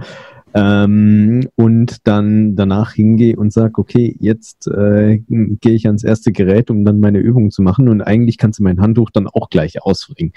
ähm, 0.53 1.49
und 1.55 2.09
dann 2.09 2.57
danach 2.57 2.93
hingehe 2.93 3.37
und 3.37 3.53
sage, 3.53 3.75
okay, 3.77 4.17
jetzt 4.19 4.67
äh, 4.67 5.19
gehe 5.29 5.75
ich 5.75 5.87
ans 5.87 6.03
erste 6.03 6.33
Gerät, 6.33 6.69
um 6.69 6.85
dann 6.85 6.99
meine 6.99 7.19
Übung 7.19 7.53
zu 7.53 7.63
machen 7.63 7.89
und 7.89 8.03
eigentlich 8.03 8.37
kannst 8.37 8.59
du 8.59 8.65
mein 8.65 8.81
Handtuch 8.81 9.11
dann 9.11 9.29
auch 9.29 9.49
gleich 9.49 9.81
ausbringen. 9.81 10.33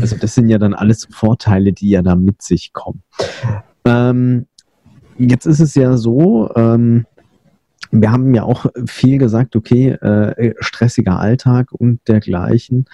Also 0.00 0.16
das 0.16 0.36
sind 0.36 0.48
ja 0.48 0.58
dann 0.58 0.74
alles 0.74 1.08
Vorteile, 1.10 1.72
die 1.72 1.90
ja 1.90 2.02
da 2.02 2.14
mit 2.14 2.42
sich 2.42 2.72
kommen. 2.72 3.02
Ähm, 3.84 4.46
jetzt 5.18 5.46
ist 5.46 5.60
es 5.60 5.74
ja 5.74 5.96
so, 5.96 6.48
ähm, 6.54 7.06
wir 7.92 8.10
haben 8.10 8.34
ja 8.34 8.42
auch 8.42 8.66
viel 8.86 9.18
gesagt, 9.18 9.54
okay, 9.54 9.90
äh, 9.90 10.54
stressiger 10.60 11.20
Alltag 11.20 11.72
und 11.72 12.00
dergleichen. 12.08 12.86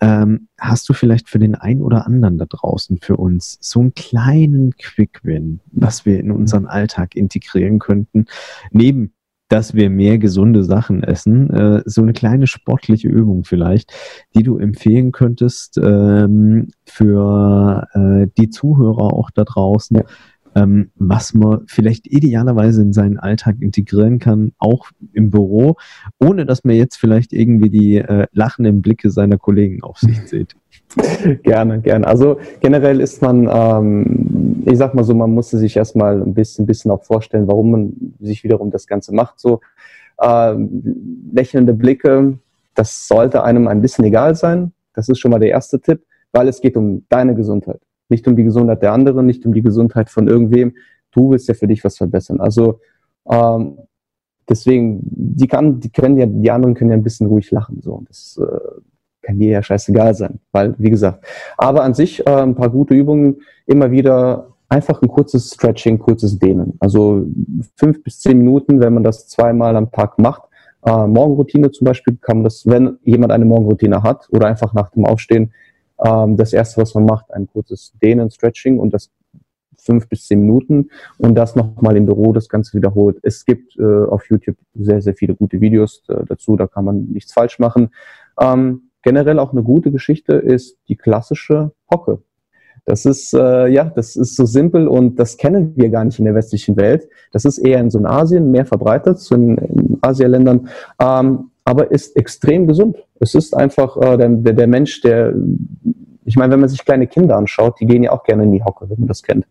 Ähm, 0.00 0.48
hast 0.58 0.88
du 0.88 0.92
vielleicht 0.92 1.28
für 1.28 1.38
den 1.38 1.54
einen 1.54 1.82
oder 1.82 2.06
anderen 2.06 2.38
da 2.38 2.46
draußen 2.46 2.98
für 3.00 3.16
uns 3.16 3.58
so 3.60 3.80
einen 3.80 3.94
kleinen 3.94 4.74
Quick-Win, 4.76 5.60
was 5.72 6.06
wir 6.06 6.20
in 6.20 6.30
unseren 6.30 6.66
Alltag 6.66 7.16
integrieren 7.16 7.78
könnten, 7.78 8.26
neben 8.70 9.12
dass 9.48 9.74
wir 9.74 9.90
mehr 9.90 10.18
gesunde 10.18 10.64
Sachen 10.64 11.04
essen, 11.04 11.50
äh, 11.50 11.82
so 11.84 12.00
eine 12.00 12.14
kleine 12.14 12.46
sportliche 12.46 13.08
Übung 13.08 13.44
vielleicht, 13.44 13.92
die 14.34 14.42
du 14.42 14.56
empfehlen 14.58 15.12
könntest 15.12 15.78
ähm, 15.78 16.68
für 16.86 17.86
äh, 17.92 18.26
die 18.38 18.48
Zuhörer 18.48 19.12
auch 19.12 19.30
da 19.30 19.44
draußen, 19.44 19.98
ja 19.98 20.04
ähm, 20.54 20.90
was 20.96 21.34
man 21.34 21.62
vielleicht 21.66 22.06
idealerweise 22.06 22.82
in 22.82 22.92
seinen 22.92 23.18
Alltag 23.18 23.56
integrieren 23.60 24.18
kann, 24.18 24.52
auch 24.58 24.86
im 25.12 25.30
Büro, 25.30 25.76
ohne 26.20 26.46
dass 26.46 26.64
man 26.64 26.76
jetzt 26.76 26.96
vielleicht 26.96 27.32
irgendwie 27.32 27.70
die 27.70 27.96
äh, 27.96 28.26
lachenden 28.32 28.82
Blicke 28.82 29.10
seiner 29.10 29.38
Kollegen 29.38 29.82
auf 29.82 29.98
sich 29.98 30.20
sieht. 30.26 30.54
Gerne, 31.42 31.80
gerne. 31.80 32.06
Also 32.06 32.38
generell 32.60 33.00
ist 33.00 33.20
man, 33.20 33.48
ähm, 33.52 34.62
ich 34.64 34.78
sag 34.78 34.94
mal 34.94 35.02
so, 35.02 35.14
man 35.14 35.32
musste 35.32 35.58
sich 35.58 35.76
erstmal 35.76 36.22
ein 36.22 36.34
bisschen, 36.34 36.66
bisschen 36.66 36.90
auch 36.90 37.02
vorstellen, 37.02 37.48
warum 37.48 37.70
man 37.70 38.14
sich 38.20 38.44
wiederum 38.44 38.70
das 38.70 38.86
Ganze 38.86 39.12
macht. 39.12 39.40
So 39.40 39.60
ähm, 40.22 41.26
lächelnde 41.32 41.74
Blicke, 41.74 42.38
das 42.74 43.08
sollte 43.08 43.42
einem 43.42 43.66
ein 43.66 43.80
bisschen 43.80 44.04
egal 44.04 44.34
sein. 44.34 44.72
Das 44.94 45.08
ist 45.08 45.18
schon 45.18 45.32
mal 45.32 45.40
der 45.40 45.50
erste 45.50 45.80
Tipp, 45.80 46.02
weil 46.32 46.46
es 46.46 46.60
geht 46.60 46.76
um 46.76 47.04
deine 47.08 47.34
Gesundheit 47.34 47.80
nicht 48.08 48.26
um 48.28 48.36
die 48.36 48.44
Gesundheit 48.44 48.82
der 48.82 48.92
anderen, 48.92 49.26
nicht 49.26 49.44
um 49.46 49.52
die 49.52 49.62
Gesundheit 49.62 50.10
von 50.10 50.28
irgendwem. 50.28 50.74
Du 51.10 51.30
willst 51.30 51.48
ja 51.48 51.54
für 51.54 51.66
dich 51.66 51.84
was 51.84 51.96
verbessern. 51.96 52.40
Also 52.40 52.80
ähm, 53.30 53.78
deswegen, 54.48 55.00
die 55.02 55.46
kann, 55.46 55.80
die 55.80 55.90
können 55.90 56.16
ja, 56.16 56.26
die 56.26 56.50
anderen 56.50 56.74
können 56.74 56.90
ja 56.90 56.96
ein 56.96 57.02
bisschen 57.02 57.26
ruhig 57.26 57.50
lachen. 57.50 57.80
So, 57.80 58.02
das 58.06 58.40
äh, 58.40 58.80
kann 59.22 59.38
dir 59.38 59.50
ja 59.50 59.62
scheißegal 59.62 60.14
sein, 60.14 60.40
weil 60.52 60.74
wie 60.78 60.90
gesagt. 60.90 61.24
Aber 61.56 61.82
an 61.82 61.94
sich 61.94 62.26
äh, 62.26 62.30
ein 62.30 62.54
paar 62.54 62.70
gute 62.70 62.94
Übungen, 62.94 63.36
immer 63.66 63.90
wieder 63.90 64.48
einfach 64.68 65.00
ein 65.02 65.08
kurzes 65.08 65.52
Stretching, 65.52 65.98
kurzes 65.98 66.38
Dehnen. 66.38 66.74
Also 66.80 67.26
fünf 67.76 68.02
bis 68.02 68.20
zehn 68.20 68.38
Minuten, 68.38 68.80
wenn 68.80 68.94
man 68.94 69.04
das 69.04 69.28
zweimal 69.28 69.76
am 69.76 69.90
Tag 69.90 70.18
macht. 70.18 70.42
Äh, 70.84 71.06
Morgenroutine 71.06 71.70
zum 71.70 71.86
Beispiel 71.86 72.16
kann 72.20 72.38
man 72.38 72.44
das, 72.44 72.66
wenn 72.66 72.98
jemand 73.02 73.32
eine 73.32 73.44
Morgenroutine 73.44 74.02
hat 74.02 74.28
oder 74.30 74.48
einfach 74.48 74.74
nach 74.74 74.90
dem 74.90 75.06
Aufstehen 75.06 75.52
ähm, 76.02 76.36
das 76.36 76.52
erste, 76.52 76.80
was 76.80 76.94
man 76.94 77.04
macht, 77.04 77.32
ein 77.32 77.46
kurzes 77.46 77.92
Dehnen, 78.02 78.30
Stretching 78.30 78.78
und 78.78 78.94
das 78.94 79.10
fünf 79.78 80.08
bis 80.08 80.26
zehn 80.26 80.40
Minuten 80.40 80.90
und 81.18 81.34
das 81.34 81.56
nochmal 81.56 81.96
im 81.96 82.06
Büro 82.06 82.32
das 82.32 82.48
Ganze 82.48 82.76
wiederholt. 82.76 83.18
Es 83.22 83.44
gibt 83.44 83.76
äh, 83.78 83.82
auf 83.82 84.28
YouTube 84.30 84.56
sehr, 84.74 85.02
sehr 85.02 85.14
viele 85.14 85.34
gute 85.34 85.60
Videos 85.60 86.02
äh, 86.08 86.24
dazu, 86.26 86.56
da 86.56 86.66
kann 86.66 86.84
man 86.84 87.04
nichts 87.12 87.32
falsch 87.32 87.58
machen. 87.58 87.90
Ähm, 88.40 88.90
generell 89.02 89.38
auch 89.38 89.52
eine 89.52 89.62
gute 89.62 89.90
Geschichte 89.90 90.34
ist 90.34 90.78
die 90.88 90.96
klassische 90.96 91.72
Hocke. 91.92 92.22
Das 92.86 93.06
ist, 93.06 93.32
äh, 93.32 93.68
ja, 93.68 93.84
das 93.84 94.14
ist 94.14 94.36
so 94.36 94.44
simpel 94.44 94.88
und 94.88 95.18
das 95.18 95.36
kennen 95.38 95.74
wir 95.76 95.88
gar 95.88 96.04
nicht 96.04 96.18
in 96.18 96.26
der 96.26 96.34
westlichen 96.34 96.76
Welt. 96.76 97.08
Das 97.32 97.44
ist 97.44 97.58
eher 97.58 97.80
in 97.80 97.90
so 97.90 97.98
in 97.98 98.06
Asien 98.06 98.50
mehr 98.50 98.66
verbreitet, 98.66 99.18
so 99.18 99.34
in, 99.34 99.56
in 99.56 99.98
Asialändern. 100.02 100.68
Ähm, 101.00 101.50
aber 101.64 101.90
ist 101.90 102.16
extrem 102.16 102.66
gesund. 102.66 102.96
Es 103.20 103.34
ist 103.34 103.56
einfach 103.56 103.96
äh, 103.96 104.16
der, 104.18 104.52
der 104.52 104.66
Mensch, 104.66 105.00
der, 105.00 105.34
ich 106.24 106.36
meine, 106.36 106.52
wenn 106.52 106.60
man 106.60 106.68
sich 106.68 106.84
kleine 106.84 107.06
Kinder 107.06 107.36
anschaut, 107.36 107.80
die 107.80 107.86
gehen 107.86 108.02
ja 108.02 108.12
auch 108.12 108.22
gerne 108.24 108.44
in 108.44 108.52
die 108.52 108.62
Hocke, 108.62 108.88
wenn 108.88 108.98
man 109.00 109.08
das 109.08 109.22
kennt. 109.22 109.46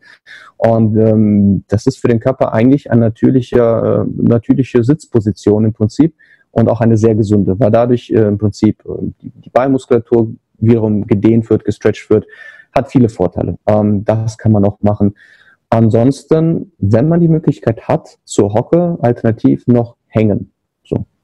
Und 0.58 0.95
ähm, 0.97 1.63
das 1.67 1.88
ist 1.88 1.97
für 1.97 2.08
den 2.08 2.19
Körper 2.19 2.54
eigentlich 2.54 2.91
eine 2.91 3.02
natürliche, 3.02 3.58
äh, 3.60 4.21
natürliche 4.21 4.84
Sitzposition 4.84 5.65
im 5.65 5.73
Prinzip 5.73 6.15
und 6.52 6.69
auch 6.69 6.82
eine 6.82 6.97
sehr 6.97 7.15
gesunde, 7.15 7.60
weil 7.60 7.71
dadurch 7.71 8.12
äh, 8.12 8.28
im 8.28 8.38
Prinzip 8.38 8.84
äh, 8.86 9.12
die, 9.21 9.30
die 9.32 9.49
Beinmuskulatur 9.49 10.34
wiederum 10.60 11.08
gedehnt 11.08 11.49
wird, 11.49 11.65
gestretcht 11.65 12.10
wird, 12.10 12.26
hat 12.71 12.91
viele 12.91 13.10
Vorteile. 13.10 13.58
Ähm, 13.67 14.06
das 14.06 14.38
kann 14.38 14.52
man 14.52 14.65
auch 14.65 14.80
machen. 14.82 15.15
Ansonsten, 15.69 16.71
wenn 16.78 17.10
man 17.10 17.19
die 17.19 17.28
Möglichkeit 17.28 17.88
hat, 17.88 18.19
zur 18.23 18.54
Hocke 18.54 18.97
alternativ 19.02 19.65
noch 19.65 19.95
hängen. 20.08 20.53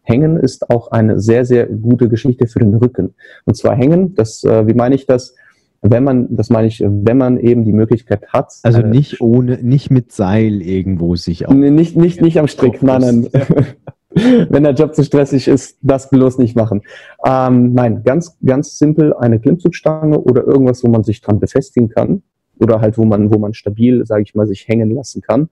Hängen 0.09 0.37
ist 0.37 0.69
auch 0.69 0.91
eine 0.91 1.19
sehr, 1.19 1.45
sehr 1.45 1.67
gute 1.67 2.09
Geschichte 2.09 2.47
für 2.47 2.59
den 2.59 2.73
Rücken. 2.75 3.13
Und 3.45 3.55
zwar 3.55 3.75
Hängen, 3.75 4.15
das, 4.15 4.43
äh, 4.43 4.67
wie 4.67 4.73
meine 4.73 4.95
ich 4.95 5.05
das? 5.05 5.35
Wenn 5.81 6.03
man, 6.03 6.35
das 6.35 6.49
meine 6.49 6.67
ich, 6.67 6.81
wenn 6.81 7.17
man 7.17 7.37
eben 7.37 7.63
die 7.63 7.71
Möglichkeit 7.71 8.27
hat. 8.27 8.53
Also 8.63 8.81
nicht 8.81 9.21
ohne, 9.21 9.59
nicht 9.61 9.89
mit 9.91 10.11
Seil 10.11 10.61
irgendwo 10.61 11.15
sich 11.15 11.47
auf. 11.47 11.53
Nicht, 11.53 11.95
nicht, 11.95 12.21
nicht 12.21 12.37
am 12.37 12.49
Strick, 12.49 12.83
nein, 12.83 13.29
nein. 13.31 13.65
wenn 14.49 14.63
der 14.63 14.73
Job 14.73 14.95
zu 14.95 15.03
stressig 15.03 15.47
ist, 15.47 15.77
das 15.81 16.09
bloß 16.09 16.39
nicht 16.39 16.55
machen. 16.55 16.81
Ähm, 17.23 17.73
nein, 17.73 18.03
ganz, 18.03 18.37
ganz 18.43 18.77
simpel 18.77 19.13
eine 19.13 19.39
Klimmzugstange 19.39 20.19
oder 20.19 20.45
irgendwas, 20.45 20.83
wo 20.83 20.89
man 20.89 21.03
sich 21.03 21.21
dran 21.21 21.39
befestigen 21.39 21.89
kann 21.89 22.23
oder 22.59 22.81
halt 22.81 22.97
wo 22.97 23.05
man, 23.05 23.33
wo 23.33 23.37
man 23.37 23.53
stabil, 23.53 24.05
sage 24.05 24.23
ich 24.23 24.35
mal, 24.35 24.47
sich 24.47 24.67
hängen 24.67 24.91
lassen 24.91 25.21
kann 25.21 25.49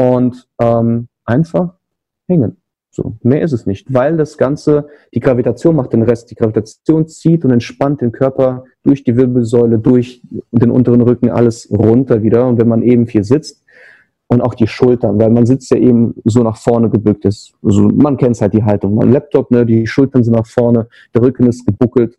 und 0.00 0.48
ähm, 0.58 1.08
einfach 1.24 1.74
hängen. 2.28 2.56
So, 2.94 3.16
mehr 3.22 3.40
ist 3.40 3.52
es 3.52 3.64
nicht, 3.64 3.92
weil 3.92 4.18
das 4.18 4.36
Ganze, 4.36 4.86
die 5.14 5.20
Gravitation 5.20 5.74
macht 5.74 5.94
den 5.94 6.02
Rest. 6.02 6.30
Die 6.30 6.34
Gravitation 6.34 7.08
zieht 7.08 7.42
und 7.42 7.50
entspannt 7.50 8.02
den 8.02 8.12
Körper 8.12 8.64
durch 8.82 9.02
die 9.02 9.16
Wirbelsäule, 9.16 9.78
durch 9.78 10.20
den 10.50 10.70
unteren 10.70 11.00
Rücken, 11.00 11.30
alles 11.30 11.70
runter 11.70 12.22
wieder. 12.22 12.46
Und 12.46 12.60
wenn 12.60 12.68
man 12.68 12.82
eben 12.82 13.06
viel 13.06 13.24
sitzt 13.24 13.64
und 14.26 14.42
auch 14.42 14.54
die 14.54 14.66
Schultern, 14.66 15.18
weil 15.18 15.30
man 15.30 15.46
sitzt 15.46 15.70
ja 15.70 15.78
eben 15.78 16.14
so 16.26 16.42
nach 16.42 16.58
vorne 16.58 16.90
gebückt 16.90 17.24
ist. 17.24 17.54
Also 17.62 17.88
man 17.88 18.18
kennt 18.18 18.38
halt 18.42 18.52
die 18.52 18.62
Haltung. 18.62 18.94
Mein 18.94 19.10
Laptop, 19.10 19.50
ne, 19.50 19.64
die 19.64 19.86
Schultern 19.86 20.22
sind 20.22 20.34
nach 20.34 20.46
vorne, 20.46 20.86
der 21.14 21.22
Rücken 21.22 21.46
ist 21.46 21.64
gebuckelt. 21.64 22.18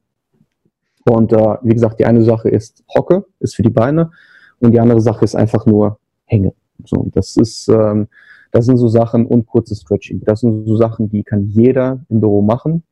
Und 1.05 1.33
äh, 1.33 1.57
wie 1.61 1.73
gesagt, 1.73 1.99
die 1.99 2.05
eine 2.07 2.23
Sache 2.23 2.49
ist 2.49 2.83
Hocke, 2.95 3.25
ist 3.39 3.55
für 3.55 3.63
die 3.63 3.69
Beine. 3.69 4.09
Und 4.59 4.71
die 4.71 4.79
andere 4.79 5.01
Sache 5.01 5.23
ist 5.23 5.35
einfach 5.35 5.67
nur 5.67 5.99
Hänge. 6.25 6.53
So, 6.85 7.09
das 7.13 7.37
ist, 7.37 7.67
ähm, 7.69 8.07
das 8.51 8.65
sind 8.65 8.77
so 8.77 8.87
Sachen 8.87 9.25
und 9.25 9.45
kurzes 9.47 9.81
Stretching. 9.81 10.21
Das 10.23 10.41
sind 10.41 10.67
so 10.67 10.75
Sachen, 10.75 11.09
die 11.09 11.23
kann 11.23 11.47
jeder 11.47 12.05
im 12.09 12.19
Büro 12.19 12.41
machen. 12.41 12.83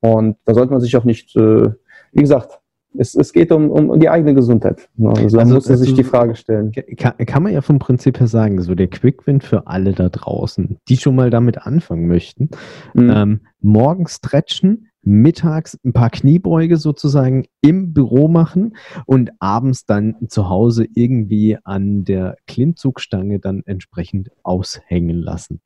Und 0.00 0.36
da 0.44 0.54
sollte 0.54 0.72
man 0.72 0.80
sich 0.80 0.96
auch 0.96 1.04
nicht, 1.04 1.34
äh, 1.36 1.70
wie 2.12 2.20
gesagt, 2.20 2.60
es, 2.96 3.14
es 3.14 3.32
geht 3.32 3.52
um, 3.52 3.70
um 3.70 4.00
die 4.00 4.08
eigene 4.08 4.34
Gesundheit. 4.34 4.88
Also, 4.98 5.38
also 5.38 5.54
muss 5.54 5.68
man 5.68 5.78
sich 5.78 5.94
die 5.94 6.04
Frage 6.04 6.34
stellen. 6.34 6.72
Kann, 6.96 7.16
kann 7.18 7.42
man 7.42 7.52
ja 7.52 7.60
vom 7.60 7.78
Prinzip 7.78 8.18
her 8.18 8.26
sagen, 8.26 8.60
so 8.62 8.74
der 8.74 8.88
Quick-Win 8.88 9.40
für 9.40 9.66
alle 9.66 9.92
da 9.92 10.08
draußen, 10.08 10.78
die 10.88 10.96
schon 10.96 11.14
mal 11.14 11.30
damit 11.30 11.58
anfangen 11.58 12.08
möchten. 12.08 12.50
Mhm. 12.94 13.10
Ähm, 13.10 13.40
morgens 13.60 14.16
stretchen, 14.16 14.87
mittags 15.08 15.78
ein 15.84 15.92
paar 15.92 16.10
Kniebeuge 16.10 16.76
sozusagen 16.76 17.46
im 17.62 17.92
Büro 17.94 18.28
machen 18.28 18.76
und 19.06 19.30
abends 19.40 19.86
dann 19.86 20.16
zu 20.28 20.48
Hause 20.48 20.86
irgendwie 20.94 21.56
an 21.64 22.04
der 22.04 22.36
Klimmzugstange 22.46 23.40
dann 23.40 23.62
entsprechend 23.64 24.30
aushängen 24.42 25.16
lassen. 25.16 25.60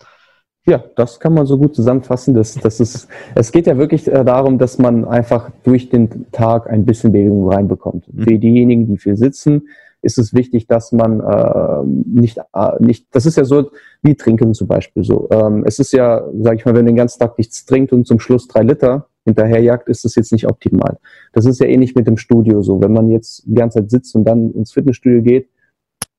Ja, 0.65 0.85
das 0.95 1.19
kann 1.19 1.35
man 1.35 1.45
so 1.45 1.59
gut 1.59 1.75
zusammenfassen. 1.75 2.35
Das, 2.35 2.55
das 2.55 2.79
ist, 2.79 3.09
es 3.35 3.51
geht 3.51 3.67
ja 3.67 3.77
wirklich 3.77 4.07
äh, 4.07 4.25
darum, 4.25 4.59
dass 4.59 4.79
man 4.79 5.05
einfach 5.05 5.51
durch 5.65 5.91
den 5.91 6.31
Tag 6.31 6.71
ein 6.71 6.85
bisschen 6.85 7.11
Bewegung 7.11 7.49
reinbekommt. 7.49 8.13
Mhm. 8.15 8.23
Für 8.23 8.39
diejenigen, 8.39 8.87
die 8.87 8.97
viel 8.97 9.17
sitzen, 9.17 9.63
ist 10.03 10.19
es 10.19 10.35
wichtig, 10.35 10.69
dass 10.69 10.93
man 10.93 11.21
äh, 11.21 11.83
nicht, 11.85 12.39
äh, 12.39 12.73
nicht, 12.79 13.07
das 13.11 13.27
ist 13.27 13.37
ja 13.37 13.45
so 13.45 13.71
wie 14.03 14.15
Trinken 14.15 14.55
zum 14.55 14.69
Beispiel 14.69 15.03
so. 15.03 15.29
Ähm, 15.33 15.65
es 15.67 15.81
ist 15.81 15.93
ja, 15.93 16.25
sag 16.41 16.59
ich 16.59 16.65
mal, 16.65 16.75
wenn 16.75 16.85
man 16.85 16.95
den 16.95 16.97
ganzen 16.97 17.19
Tag 17.19 17.39
nichts 17.39 17.65
trinkt 17.65 17.93
und 17.93 18.07
zum 18.07 18.21
Schluss 18.21 18.47
drei 18.47 18.63
Liter, 18.63 19.09
hinterherjagt, 19.25 19.89
ist 19.89 20.05
das 20.05 20.15
jetzt 20.15 20.33
nicht 20.33 20.49
optimal. 20.49 20.99
Das 21.33 21.47
ist 21.47 21.61
ja 21.61 21.67
ähnlich 21.67 21.95
mit 21.95 22.07
dem 22.07 22.17
Studio 22.17 22.63
so. 22.63 22.81
Wenn 22.81 22.93
man 22.93 23.09
jetzt 23.11 23.45
die 23.47 23.55
ganze 23.55 23.81
Zeit 23.81 23.91
sitzt 23.91 24.15
und 24.15 24.25
dann 24.25 24.53
ins 24.53 24.73
Fitnessstudio 24.73 25.23
geht, 25.23 25.49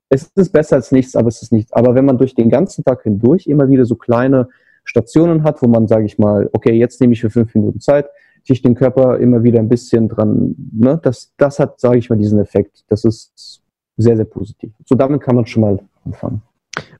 es 0.08 0.30
ist 0.34 0.50
besser 0.50 0.76
als 0.76 0.92
nichts, 0.92 1.16
aber 1.16 1.28
es 1.28 1.42
ist 1.42 1.52
nichts. 1.52 1.72
Aber 1.72 1.94
wenn 1.94 2.04
man 2.04 2.18
durch 2.18 2.34
den 2.34 2.50
ganzen 2.50 2.84
Tag 2.84 3.02
hindurch 3.02 3.46
immer 3.46 3.68
wieder 3.68 3.84
so 3.84 3.96
kleine 3.96 4.48
Stationen 4.84 5.42
hat, 5.42 5.62
wo 5.62 5.66
man, 5.66 5.88
sage 5.88 6.04
ich 6.04 6.18
mal, 6.18 6.48
okay, 6.52 6.72
jetzt 6.72 7.00
nehme 7.00 7.14
ich 7.14 7.20
für 7.20 7.30
fünf 7.30 7.54
Minuten 7.54 7.80
Zeit, 7.80 8.06
sich 8.44 8.60
den 8.60 8.74
Körper 8.74 9.18
immer 9.18 9.42
wieder 9.42 9.58
ein 9.58 9.68
bisschen 9.68 10.08
dran, 10.08 10.54
ne, 10.72 11.00
das, 11.02 11.32
das 11.38 11.58
hat, 11.58 11.80
sage 11.80 11.98
ich 11.98 12.10
mal, 12.10 12.16
diesen 12.16 12.38
Effekt. 12.38 12.84
Das 12.88 13.04
ist 13.04 13.62
sehr, 13.96 14.16
sehr 14.16 14.26
positiv. 14.26 14.72
So 14.84 14.94
damit 14.94 15.22
kann 15.22 15.36
man 15.36 15.46
schon 15.46 15.62
mal 15.62 15.78
anfangen. 16.04 16.42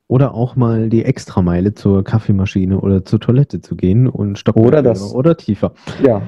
Oder 0.07 0.35
auch 0.35 0.55
mal 0.55 0.89
die 0.89 1.05
Extrameile 1.05 1.75
zur 1.75 2.05
Kaffeemaschine 2.05 2.81
oder 2.81 3.05
zur 3.05 3.21
Toilette 3.21 3.61
zu 3.61 3.75
gehen 3.77 4.07
und 4.07 4.39
Stock 4.39 4.57
oder 4.57 4.83
das 4.83 5.15
oder 5.15 5.37
tiefer. 5.37 5.73
Ja. 6.03 6.23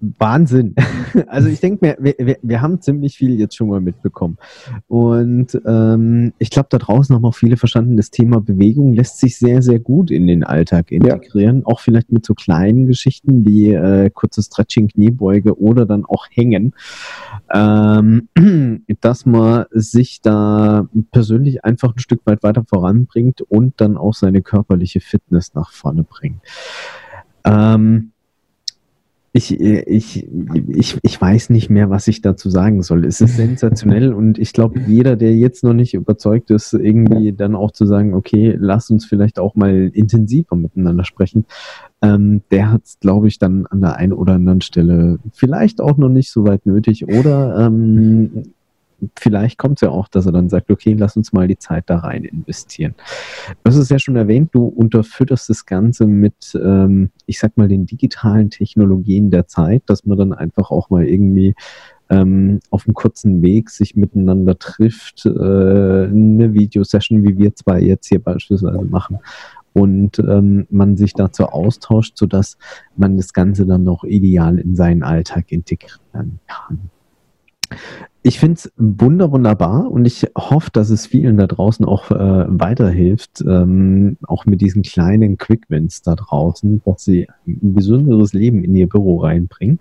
Wahnsinn. 0.00 0.74
Also 1.26 1.48
ich 1.48 1.58
denke, 1.58 1.96
wir, 2.00 2.14
wir, 2.18 2.38
wir 2.40 2.60
haben 2.60 2.80
ziemlich 2.80 3.16
viel 3.16 3.38
jetzt 3.38 3.56
schon 3.56 3.68
mal 3.68 3.80
mitbekommen. 3.80 4.38
Und 4.86 5.60
ähm, 5.66 6.32
ich 6.38 6.50
glaube, 6.50 6.68
da 6.70 6.78
draußen 6.78 7.14
haben 7.14 7.24
auch 7.24 7.34
viele 7.34 7.56
verstanden, 7.56 7.96
das 7.96 8.10
Thema 8.10 8.40
Bewegung 8.40 8.92
lässt 8.92 9.18
sich 9.18 9.36
sehr, 9.36 9.60
sehr 9.60 9.80
gut 9.80 10.12
in 10.12 10.28
den 10.28 10.44
Alltag 10.44 10.92
integrieren. 10.92 11.58
Ja. 11.58 11.66
Auch 11.66 11.80
vielleicht 11.80 12.12
mit 12.12 12.24
so 12.24 12.34
kleinen 12.34 12.86
Geschichten 12.86 13.44
wie 13.44 13.72
äh, 13.72 14.10
kurzes 14.10 14.46
Stretching, 14.46 14.88
Kniebeuge 14.88 15.60
oder 15.60 15.84
dann 15.84 16.04
auch 16.04 16.26
Hängen. 16.30 16.74
Ähm, 17.52 18.28
dass 19.00 19.26
man 19.26 19.64
sich 19.72 20.20
da 20.20 20.88
persönlich 21.10 21.64
einfach 21.64 21.94
ein 21.96 21.98
Stück 21.98 22.20
weit 22.24 22.44
weiter 22.44 22.64
voranbringt 22.64 23.42
und 23.42 23.80
dann 23.80 23.96
auch 23.96 24.14
seine 24.14 24.42
körperliche 24.42 25.00
Fitness 25.00 25.54
nach 25.54 25.72
vorne 25.72 26.04
bringt. 26.04 26.40
Ähm, 27.44 28.12
ich, 29.32 29.60
ich, 29.60 30.28
ich, 30.68 30.98
ich 31.02 31.20
weiß 31.20 31.50
nicht 31.50 31.70
mehr, 31.70 31.88
was 31.88 32.08
ich 32.08 32.20
dazu 32.20 32.50
sagen 32.50 32.82
soll. 32.82 33.04
Es 33.04 33.20
ist 33.20 33.36
sensationell 33.36 34.12
und 34.12 34.38
ich 34.38 34.52
glaube, 34.52 34.80
jeder, 34.88 35.14
der 35.14 35.36
jetzt 35.36 35.62
noch 35.62 35.72
nicht 35.72 35.94
überzeugt 35.94 36.50
ist, 36.50 36.72
irgendwie 36.72 37.32
dann 37.32 37.54
auch 37.54 37.70
zu 37.70 37.86
sagen, 37.86 38.14
okay, 38.14 38.56
lass 38.58 38.90
uns 38.90 39.04
vielleicht 39.04 39.38
auch 39.38 39.54
mal 39.54 39.90
intensiver 39.94 40.56
miteinander 40.56 41.04
sprechen, 41.04 41.46
ähm, 42.02 42.42
der 42.50 42.72
hat 42.72 42.82
es, 42.84 42.98
glaube 42.98 43.28
ich, 43.28 43.38
dann 43.38 43.66
an 43.66 43.80
der 43.80 43.96
einen 43.96 44.14
oder 44.14 44.34
anderen 44.34 44.62
Stelle 44.62 45.20
vielleicht 45.32 45.80
auch 45.80 45.96
noch 45.96 46.08
nicht 46.08 46.32
so 46.32 46.44
weit 46.44 46.66
nötig 46.66 47.06
oder 47.06 47.66
ähm, 47.66 48.52
vielleicht 49.18 49.58
kommt 49.58 49.78
es 49.78 49.82
ja 49.82 49.90
auch, 49.90 50.08
dass 50.08 50.26
er 50.26 50.32
dann 50.32 50.48
sagt, 50.48 50.70
okay, 50.70 50.94
lass 50.94 51.16
uns 51.16 51.32
mal 51.32 51.48
die 51.48 51.58
Zeit 51.58 51.84
da 51.86 51.98
rein 51.98 52.24
investieren. 52.24 52.94
Du 53.62 53.70
hast 53.70 53.76
es 53.76 53.88
ja 53.88 53.98
schon 53.98 54.16
erwähnt, 54.16 54.50
du 54.52 54.64
unterfütterst 54.64 55.48
das 55.48 55.66
Ganze 55.66 56.06
mit, 56.06 56.58
ähm, 56.62 57.10
ich 57.26 57.38
sag 57.38 57.56
mal, 57.56 57.68
den 57.68 57.86
digitalen 57.86 58.50
Technologien 58.50 59.30
der 59.30 59.46
Zeit, 59.46 59.82
dass 59.86 60.04
man 60.04 60.18
dann 60.18 60.32
einfach 60.32 60.70
auch 60.70 60.90
mal 60.90 61.04
irgendwie 61.04 61.54
ähm, 62.08 62.60
auf 62.70 62.86
einem 62.86 62.94
kurzen 62.94 63.42
Weg 63.42 63.70
sich 63.70 63.94
miteinander 63.94 64.58
trifft, 64.58 65.24
äh, 65.26 65.30
eine 65.30 66.52
Videosession, 66.52 67.22
wie 67.22 67.38
wir 67.38 67.54
zwei 67.54 67.80
jetzt 67.80 68.08
hier 68.08 68.20
beispielsweise 68.20 68.82
machen, 68.82 69.18
und 69.72 70.18
ähm, 70.18 70.66
man 70.70 70.96
sich 70.96 71.14
dazu 71.14 71.44
austauscht, 71.44 72.18
sodass 72.18 72.58
man 72.96 73.16
das 73.16 73.32
Ganze 73.32 73.66
dann 73.66 73.84
noch 73.84 74.02
ideal 74.02 74.58
in 74.58 74.74
seinen 74.74 75.04
Alltag 75.04 75.52
integrieren 75.52 76.40
kann 76.48 76.90
ich 78.22 78.38
finde 78.38 78.54
es 78.54 78.72
wunder 78.76 79.32
wunderbar 79.32 79.90
und 79.90 80.04
ich 80.04 80.26
hoffe, 80.36 80.70
dass 80.72 80.90
es 80.90 81.06
vielen 81.06 81.38
da 81.38 81.46
draußen 81.46 81.86
auch 81.86 82.10
äh, 82.10 82.44
weiterhilft, 82.48 83.42
ähm, 83.46 84.18
auch 84.26 84.44
mit 84.44 84.60
diesen 84.60 84.82
kleinen 84.82 85.38
Quick-Wins 85.38 86.02
da 86.02 86.16
draußen, 86.16 86.82
dass 86.84 87.04
sie 87.04 87.28
ein 87.46 87.74
gesünderes 87.74 88.34
Leben 88.34 88.62
in 88.62 88.74
ihr 88.76 88.88
Büro 88.88 89.18
reinbringen. 89.20 89.80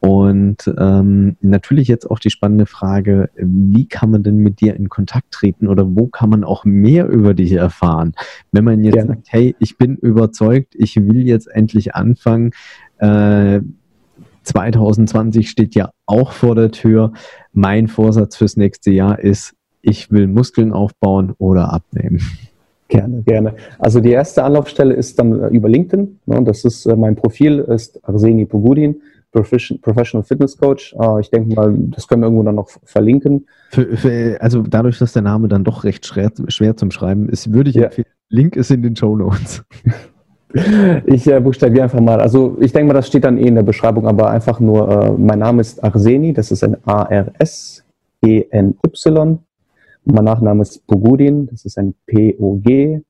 Und 0.00 0.72
ähm, 0.78 1.36
natürlich 1.40 1.88
jetzt 1.88 2.08
auch 2.08 2.20
die 2.20 2.30
spannende 2.30 2.66
Frage, 2.66 3.30
wie 3.36 3.86
kann 3.86 4.12
man 4.12 4.22
denn 4.22 4.36
mit 4.36 4.60
dir 4.60 4.76
in 4.76 4.88
Kontakt 4.88 5.32
treten 5.32 5.66
oder 5.66 5.96
wo 5.96 6.06
kann 6.06 6.30
man 6.30 6.44
auch 6.44 6.64
mehr 6.64 7.08
über 7.08 7.34
dich 7.34 7.52
erfahren? 7.52 8.12
Wenn 8.52 8.64
man 8.64 8.84
jetzt 8.84 8.94
Gerne. 8.94 9.08
sagt, 9.08 9.26
hey, 9.30 9.56
ich 9.58 9.76
bin 9.76 9.96
überzeugt, 9.96 10.74
ich 10.76 10.96
will 10.96 11.26
jetzt 11.26 11.48
endlich 11.48 11.96
anfangen, 11.96 12.52
äh, 12.98 13.60
2020 14.48 15.48
steht 15.48 15.74
ja 15.74 15.90
auch 16.06 16.32
vor 16.32 16.54
der 16.54 16.70
Tür. 16.70 17.12
Mein 17.52 17.88
Vorsatz 17.88 18.36
fürs 18.36 18.56
nächste 18.56 18.90
Jahr 18.90 19.18
ist, 19.18 19.54
ich 19.82 20.10
will 20.10 20.26
Muskeln 20.26 20.72
aufbauen 20.72 21.34
oder 21.38 21.72
abnehmen. 21.72 22.20
Gerne, 22.88 23.22
gerne. 23.22 23.54
Also 23.78 24.00
die 24.00 24.10
erste 24.10 24.42
Anlaufstelle 24.42 24.94
ist 24.94 25.18
dann 25.18 25.40
äh, 25.40 25.48
über 25.48 25.68
LinkedIn. 25.68 26.20
Ne, 26.24 26.42
das 26.42 26.64
ist 26.64 26.86
äh, 26.86 26.96
mein 26.96 27.16
Profil, 27.16 27.58
ist 27.58 28.00
Arseni 28.02 28.46
Pogudin, 28.46 29.02
Professional 29.30 30.24
Fitness 30.24 30.56
Coach. 30.56 30.96
Äh, 30.98 31.20
ich 31.20 31.30
denke 31.30 31.54
mal, 31.54 31.74
das 31.76 32.08
können 32.08 32.22
wir 32.22 32.26
irgendwo 32.26 32.44
dann 32.44 32.54
noch 32.54 32.70
verlinken. 32.84 33.46
Für, 33.70 33.94
für, 33.94 34.38
also 34.40 34.62
dadurch, 34.62 34.98
dass 34.98 35.12
der 35.12 35.22
Name 35.22 35.48
dann 35.48 35.64
doch 35.64 35.84
recht 35.84 36.06
schwer, 36.06 36.32
schwer 36.48 36.78
zum 36.78 36.90
Schreiben 36.90 37.28
ist, 37.28 37.52
würde 37.52 37.68
ich 37.68 37.76
ja. 37.76 37.84
empfehlen, 37.84 38.06
Link 38.30 38.56
ist 38.56 38.70
in 38.70 38.82
den 38.82 38.96
Show 38.96 39.16
Notes. 39.16 39.64
Ich 41.04 41.26
äh, 41.26 41.40
buchstabiere 41.40 41.84
einfach 41.84 42.00
mal. 42.00 42.20
Also 42.20 42.56
ich 42.60 42.72
denke 42.72 42.88
mal, 42.88 42.94
das 42.94 43.06
steht 43.06 43.24
dann 43.24 43.36
eh 43.38 43.48
in 43.48 43.54
der 43.54 43.62
Beschreibung, 43.62 44.06
aber 44.06 44.30
einfach 44.30 44.60
nur, 44.60 44.90
äh, 44.90 45.12
mein 45.12 45.40
Name 45.40 45.60
ist 45.60 45.84
Arseni, 45.84 46.32
das 46.32 46.50
ist 46.50 46.64
ein 46.64 46.76
A-R-S-E-N-Y. 46.86 47.84
Mein 50.04 50.24
Nachname 50.24 50.62
ist 50.62 50.86
Pogudin, 50.86 51.48
das 51.50 51.66
ist 51.66 51.76
ein 51.76 51.94
P-O-G-U-D-I-N. 52.06 53.02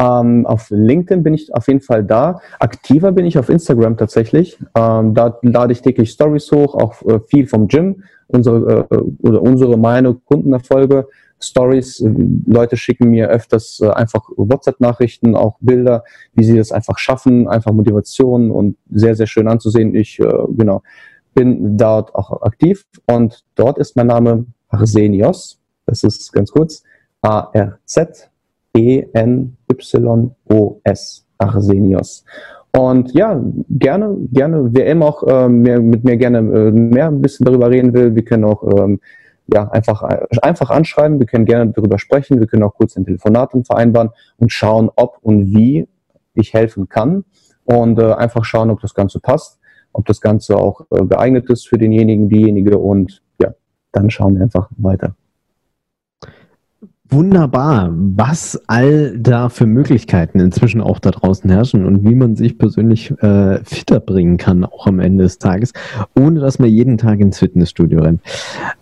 Ähm, 0.00 0.46
auf 0.46 0.66
LinkedIn 0.70 1.22
bin 1.22 1.34
ich 1.34 1.54
auf 1.54 1.68
jeden 1.68 1.80
Fall 1.80 2.04
da. 2.04 2.40
Aktiver 2.58 3.12
bin 3.12 3.24
ich 3.26 3.38
auf 3.38 3.48
Instagram 3.48 3.96
tatsächlich. 3.96 4.58
Ähm, 4.74 5.14
da 5.14 5.38
lade 5.42 5.72
ich 5.72 5.80
täglich 5.82 6.10
Stories 6.10 6.50
hoch, 6.52 6.74
auch 6.74 7.00
äh, 7.06 7.20
viel 7.26 7.46
vom 7.46 7.68
Gym, 7.68 8.02
unsere 8.28 8.86
äh, 8.90 8.96
oder 9.20 9.40
unsere 9.42 9.78
meine 9.78 10.14
Kundenerfolge 10.14 11.06
Stories. 11.40 12.04
Leute 12.46 12.76
schicken 12.76 13.08
mir 13.10 13.28
öfters 13.28 13.80
äh, 13.80 13.88
einfach 13.88 14.28
WhatsApp-Nachrichten, 14.36 15.34
auch 15.34 15.56
Bilder, 15.60 16.04
wie 16.34 16.44
sie 16.44 16.56
das 16.56 16.72
einfach 16.72 16.98
schaffen, 16.98 17.48
einfach 17.48 17.72
Motivation 17.72 18.50
und 18.50 18.76
sehr, 18.90 19.14
sehr 19.14 19.26
schön 19.26 19.48
anzusehen. 19.48 19.94
Ich, 19.94 20.20
äh, 20.20 20.24
genau, 20.50 20.82
bin 21.34 21.76
dort 21.76 22.14
auch 22.14 22.42
aktiv 22.42 22.84
und 23.06 23.44
dort 23.54 23.78
ist 23.78 23.96
mein 23.96 24.08
Name 24.08 24.46
Arsenios. 24.68 25.58
Das 25.86 26.04
ist 26.04 26.32
ganz 26.32 26.50
kurz. 26.50 26.82
A-R-Z-E-N-Y-O-S. 27.22 28.26
Arsenios. 31.38 32.24
Und 32.76 33.12
ja, 33.14 33.42
gerne, 33.68 34.16
gerne, 34.32 34.68
wer 34.70 34.86
immer 34.86 35.06
auch 35.06 35.24
äh, 35.24 35.48
mehr, 35.48 35.80
mit 35.80 36.04
mir 36.04 36.16
gerne 36.16 36.38
äh, 36.38 36.70
mehr 36.70 37.08
ein 37.08 37.20
bisschen 37.20 37.44
darüber 37.44 37.68
reden 37.70 37.92
will, 37.94 38.14
wir 38.14 38.24
können 38.24 38.44
auch 38.44 38.62
ähm, 38.78 39.00
ja, 39.52 39.68
einfach, 39.70 40.02
einfach 40.42 40.70
anschreiben. 40.70 41.18
Wir 41.18 41.26
können 41.26 41.44
gerne 41.44 41.72
darüber 41.72 41.98
sprechen. 41.98 42.40
Wir 42.40 42.46
können 42.46 42.62
auch 42.62 42.74
kurz 42.74 42.96
ein 42.96 43.04
Telefonat 43.04 43.52
vereinbaren 43.64 44.10
und 44.36 44.52
schauen, 44.52 44.90
ob 44.96 45.18
und 45.22 45.46
wie 45.46 45.88
ich 46.34 46.54
helfen 46.54 46.88
kann. 46.88 47.24
Und 47.64 47.98
äh, 47.98 48.12
einfach 48.12 48.44
schauen, 48.44 48.70
ob 48.70 48.80
das 48.80 48.94
Ganze 48.94 49.20
passt, 49.20 49.58
ob 49.92 50.06
das 50.06 50.20
Ganze 50.20 50.56
auch 50.56 50.86
äh, 50.90 51.04
geeignet 51.04 51.48
ist 51.50 51.68
für 51.68 51.78
denjenigen, 51.78 52.28
diejenige. 52.28 52.78
Und 52.78 53.22
ja, 53.40 53.54
dann 53.92 54.10
schauen 54.10 54.36
wir 54.36 54.42
einfach 54.42 54.68
weiter. 54.76 55.14
Wunderbar, 57.12 57.90
was 57.92 58.60
all 58.68 59.18
da 59.18 59.48
für 59.48 59.66
Möglichkeiten 59.66 60.38
inzwischen 60.38 60.80
auch 60.80 61.00
da 61.00 61.10
draußen 61.10 61.50
herrschen 61.50 61.84
und 61.84 62.08
wie 62.08 62.14
man 62.14 62.36
sich 62.36 62.56
persönlich 62.56 63.10
äh, 63.20 63.64
fitter 63.64 63.98
bringen 63.98 64.36
kann, 64.36 64.64
auch 64.64 64.86
am 64.86 65.00
Ende 65.00 65.24
des 65.24 65.38
Tages, 65.38 65.72
ohne 66.16 66.38
dass 66.38 66.60
man 66.60 66.68
jeden 66.68 66.98
Tag 66.98 67.18
ins 67.18 67.40
Fitnessstudio 67.40 68.02
rennt. 68.02 68.20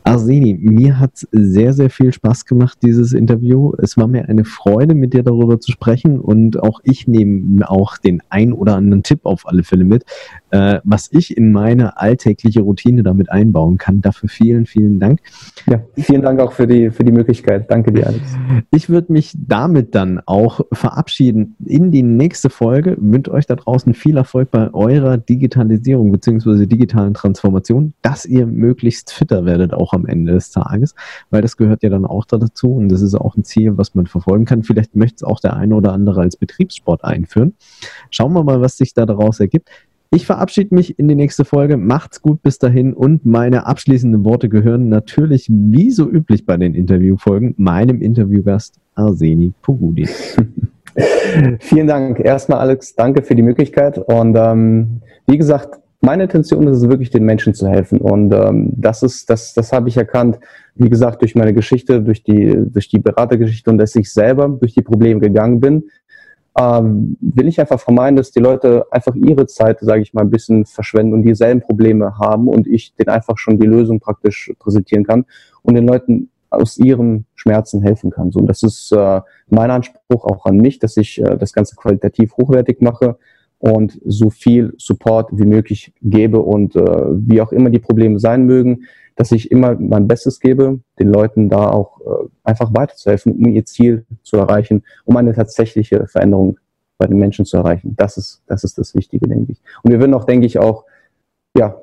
Arseni, 0.05 0.59
mir 0.61 1.01
hat 1.01 1.27
sehr, 1.33 1.73
sehr 1.73 1.89
viel 1.89 2.13
Spaß 2.13 2.45
gemacht, 2.45 2.79
dieses 2.83 3.15
Interview. 3.15 3.73
Es 3.79 3.97
war 3.97 4.09
mir 4.09 4.29
eine 4.29 4.45
Freude, 4.45 4.95
mit 4.95 5.15
dir 5.15 5.23
darüber 5.23 5.59
zu 5.59 5.73
sprechen 5.73 6.21
und 6.21 6.63
auch 6.63 6.81
ich 6.83 7.09
nehme 7.09 7.71
auch 7.71 7.97
den 7.97 8.23
ein 8.29 8.53
oder 8.53 8.77
anderen 8.77 9.03
Tipp 9.03 9.21
auf 9.23 9.49
alle 9.49 9.63
Fälle 9.63 9.85
mit, 9.85 10.05
äh, 10.51 10.81
was 10.85 11.09
ich 11.13 11.35
in 11.35 11.51
meine 11.51 11.99
alltägliche 11.99 12.61
Routine 12.61 13.03
damit 13.03 13.31
einbauen 13.31 13.79
kann. 13.79 14.03
Dafür 14.03 14.29
vielen, 14.29 14.67
vielen 14.67 15.01
Dank. 15.01 15.21
Ja, 15.67 15.81
vielen 15.97 16.21
Dank 16.21 16.41
auch 16.41 16.53
für 16.53 16.67
die, 16.67 16.91
für 16.91 17.05
die 17.05 17.13
Möglichkeit. 17.13 17.71
Danke 17.71 17.91
dir. 17.91 18.18
Ich 18.71 18.89
würde 18.89 19.13
mich 19.13 19.35
damit 19.37 19.95
dann 19.95 20.21
auch 20.27 20.61
verabschieden 20.73 21.57
in 21.65 21.91
die 21.91 22.03
nächste 22.03 22.51
Folge. 22.51 22.97
Wünsche 23.01 23.33
euch 23.33 23.47
da 23.47 23.57
draußen 23.57 23.95
viel 23.95 24.17
Erfolg 24.17 24.51
bei 24.51 24.73
eurer 24.73 25.19
Digitalisierung 25.19 26.13
bzw. 26.13 26.67
digitalen 26.67 27.15
Transformation, 27.15 27.95
dass 28.03 28.27
ihr 28.27 28.47
möglichst 28.47 29.13
fitter 29.13 29.45
werdet, 29.45 29.73
auch 29.73 29.93
am 29.93 30.07
Ende 30.07 30.33
des 30.33 30.51
Tages, 30.51 30.95
weil 31.31 31.43
das 31.43 31.57
gehört 31.57 31.83
ja 31.83 31.91
dann 31.91 32.05
auch 32.05 32.25
dazu 32.25 32.75
und 32.75 32.89
das 32.89 33.03
ist 33.03 33.15
auch 33.15 33.37
ein 33.37 33.45
Ziel, 33.45 33.79
was 33.79 33.95
man 33.95 34.07
verfolgen 34.07 34.45
kann. 34.45 34.63
Vielleicht 34.63 34.97
möchte 34.97 35.17
es 35.17 35.23
auch 35.25 35.41
der 35.41 35.57
eine 35.57 35.75
oder 35.75 35.93
andere 35.93 36.21
als 36.21 36.37
Betriebssport 36.37 37.05
einführen. 37.05 37.55
Schauen 38.11 38.33
wir 38.33 38.45
mal, 38.45 38.61
was 38.61 38.77
sich 38.77 38.95
da 38.95 39.07
daraus 39.07 39.41
ergibt. 39.41 39.71
Ich 40.11 40.25
verabschiede 40.25 40.75
mich 40.75 40.99
in 40.99 41.07
die 41.07 41.15
nächste 41.15 41.45
Folge. 41.45 41.77
Macht's 41.77 42.23
gut 42.23 42.43
bis 42.43 42.59
dahin 42.59 42.95
und 42.95 43.27
meine 43.27 43.67
abschließenden 43.67 44.25
Worte 44.25 44.49
gehören 44.49 44.89
natürlich 44.89 45.49
wie 45.51 45.91
so 45.91 46.09
üblich 46.09 46.47
bei 46.47 46.57
den 46.57 46.75
Interviewfolgen 46.75 47.55
meinem 47.59 48.01
Interviewgast 48.01 48.81
Arseni 48.95 49.53
Pogudi. 49.61 50.09
Vielen 51.61 51.87
Dank. 51.87 52.21
Erstmal 52.21 52.61
Alex, 52.61 52.95
danke 52.95 53.23
für 53.23 53.35
die 53.35 53.43
Möglichkeit 53.43 53.99
und 53.99 54.35
ähm, 54.35 55.03
wie 55.27 55.37
gesagt, 55.37 55.79
meine 56.01 56.23
Intention 56.23 56.67
ist 56.69 56.79
es 56.79 56.89
wirklich, 56.89 57.11
den 57.11 57.25
Menschen 57.25 57.53
zu 57.55 57.69
helfen. 57.69 58.01
Und 58.01 58.33
ähm, 58.33 58.73
das 58.77 59.03
ist, 59.03 59.29
das, 59.29 59.53
das 59.53 59.73
habe 59.73 59.89
ich 59.89 59.97
erkannt, 59.97 60.39
wie 60.77 60.89
gesagt, 60.89 61.23
durch 61.23 61.35
meine 61.35 61.53
Geschichte, 61.53 62.01
durch 62.01 62.23
die, 62.23 62.57
durch 62.67 62.89
die 62.89 63.01
Beratergeschichte 63.01 63.69
und 63.69 63.79
dass 63.79 63.97
ich 63.97 64.11
selber 64.13 64.49
durch 64.49 64.75
die 64.75 64.83
Probleme 64.83 65.21
gegangen 65.21 65.61
bin 65.61 65.85
ähm, 66.59 67.17
will 67.21 67.47
ich 67.47 67.61
einfach 67.61 67.79
vermeiden, 67.79 68.17
dass 68.17 68.33
die 68.33 68.41
Leute 68.41 68.85
einfach 68.91 69.15
ihre 69.15 69.47
Zeit, 69.47 69.79
sage 69.81 70.03
ich 70.03 70.13
mal, 70.13 70.23
ein 70.23 70.31
bisschen 70.31 70.67
verschwenden 70.67 71.13
und 71.15 71.23
dieselben 71.23 71.61
Probleme 71.61 72.19
haben 72.19 72.49
und 72.49 72.67
ich 72.67 72.95
denen 72.97 73.11
einfach 73.11 73.39
schon 73.39 73.61
die 73.61 73.67
Lösung 73.67 74.01
praktisch 74.01 74.53
präsentieren 74.59 75.05
kann 75.05 75.25
und 75.63 75.75
den 75.75 75.87
Leuten 75.87 76.31
aus 76.51 76.79
ihren 76.79 77.27
Schmerzen 77.35 77.83
helfen 77.83 78.11
kann. 78.11 78.33
So, 78.33 78.41
und 78.41 78.47
das 78.47 78.63
ist 78.63 78.91
äh, 78.91 79.21
mein 79.49 79.71
Anspruch 79.71 80.25
auch 80.25 80.47
an 80.47 80.57
mich, 80.57 80.79
dass 80.79 80.97
ich 80.97 81.21
äh, 81.21 81.37
das 81.37 81.53
Ganze 81.53 81.77
qualitativ 81.77 82.37
hochwertig 82.37 82.81
mache 82.81 83.19
und 83.59 84.01
so 84.05 84.31
viel 84.31 84.75
Support 84.79 85.31
wie 85.33 85.47
möglich 85.47 85.93
gebe 86.01 86.41
und 86.41 86.77
äh, 86.77 86.81
wie 86.83 87.41
auch 87.41 87.53
immer 87.53 87.71
die 87.71 87.81
Probleme 87.81 88.19
sein 88.19 88.45
mögen, 88.45 88.85
dass 89.17 89.33
ich 89.33 89.51
immer 89.51 89.75
mein 89.75 90.07
Bestes 90.07 90.39
gebe, 90.39 90.79
den 90.99 91.09
Leuten 91.09 91.49
da 91.49 91.71
auch 91.71 92.01
äh, 92.01 92.29
einfach 92.45 92.73
weiterzuhelfen, 92.73 93.33
um 93.33 93.47
ihr 93.47 93.65
Ziel 93.65 94.05
zu 94.23 94.37
erreichen, 94.37 94.85
um 95.05 95.17
eine 95.17 95.35
tatsächliche 95.35 96.07
Veränderung 96.07 96.59
bei 96.99 97.07
den 97.07 97.19
Menschen 97.19 97.45
zu 97.45 97.57
erreichen. 97.57 97.95
Das 97.97 98.17
ist, 98.17 98.43
das 98.47 98.63
ist 98.63 98.79
das 98.79 98.95
Wichtige, 98.95 99.27
denke 99.27 99.53
ich. 99.53 99.59
Und 99.83 99.91
wir 99.91 99.99
würden 99.99 100.15
auch, 100.15 100.25
denke 100.25 100.47
ich, 100.47 100.59
auch, 100.59 100.85
ja, 101.57 101.81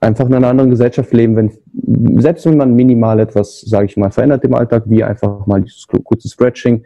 einfach 0.00 0.26
in 0.26 0.34
einer 0.34 0.48
anderen 0.48 0.70
Gesellschaft 0.70 1.12
leben, 1.12 1.36
wenn, 1.36 2.22
selbst 2.22 2.46
wenn 2.46 2.56
man 2.56 2.74
minimal 2.74 3.20
etwas, 3.20 3.60
sage 3.62 3.86
ich 3.86 3.96
mal, 3.96 4.10
verändert 4.10 4.44
im 4.44 4.54
Alltag, 4.54 4.84
wie 4.86 5.02
einfach 5.02 5.46
mal 5.46 5.60
dieses 5.60 5.86
kurze 5.86 6.28
Stretching 6.28 6.84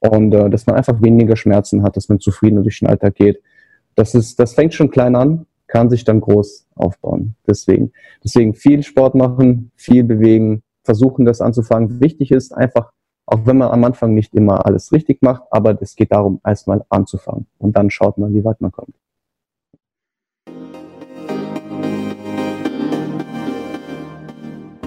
und 0.00 0.32
äh, 0.32 0.48
dass 0.50 0.66
man 0.66 0.76
einfach 0.76 1.00
weniger 1.02 1.36
Schmerzen 1.36 1.82
hat, 1.82 1.96
dass 1.96 2.08
man 2.08 2.20
zufriedener 2.20 2.62
durch 2.62 2.80
den 2.80 2.88
Alltag 2.88 3.14
geht. 3.14 3.42
Das 3.94 4.14
ist, 4.14 4.38
das 4.38 4.54
fängt 4.54 4.74
schon 4.74 4.90
klein 4.90 5.14
an, 5.14 5.46
kann 5.66 5.90
sich 5.90 6.04
dann 6.04 6.20
groß 6.20 6.66
aufbauen. 6.74 7.36
Deswegen, 7.46 7.92
deswegen 8.24 8.54
viel 8.54 8.82
Sport 8.82 9.14
machen, 9.14 9.70
viel 9.76 10.04
bewegen, 10.04 10.62
versuchen 10.84 11.24
das 11.24 11.40
anzufangen. 11.40 12.00
Wichtig 12.00 12.30
ist 12.30 12.52
einfach, 12.52 12.92
auch 13.26 13.46
wenn 13.46 13.58
man 13.58 13.70
am 13.70 13.84
Anfang 13.84 14.14
nicht 14.14 14.34
immer 14.34 14.66
alles 14.66 14.92
richtig 14.92 15.22
macht, 15.22 15.42
aber 15.50 15.80
es 15.80 15.94
geht 15.94 16.12
darum, 16.12 16.40
erstmal 16.44 16.84
anzufangen 16.88 17.46
und 17.58 17.76
dann 17.76 17.90
schaut 17.90 18.18
man, 18.18 18.34
wie 18.34 18.44
weit 18.44 18.60
man 18.60 18.72
kommt. 18.72 18.94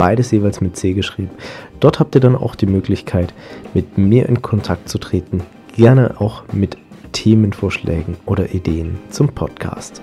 beides 0.00 0.30
jeweils 0.30 0.62
mit 0.62 0.76
C 0.78 0.94
geschrieben. 0.94 1.28
Dort 1.78 2.00
habt 2.00 2.14
ihr 2.14 2.22
dann 2.22 2.34
auch 2.34 2.54
die 2.54 2.64
Möglichkeit, 2.64 3.34
mit 3.74 3.98
mir 3.98 4.26
in 4.30 4.40
Kontakt 4.40 4.88
zu 4.88 4.96
treten, 4.96 5.42
gerne 5.76 6.18
auch 6.18 6.42
mit 6.54 6.78
Themenvorschlägen 7.12 8.16
oder 8.24 8.54
Ideen 8.54 8.98
zum 9.10 9.28
Podcast. 9.28 10.00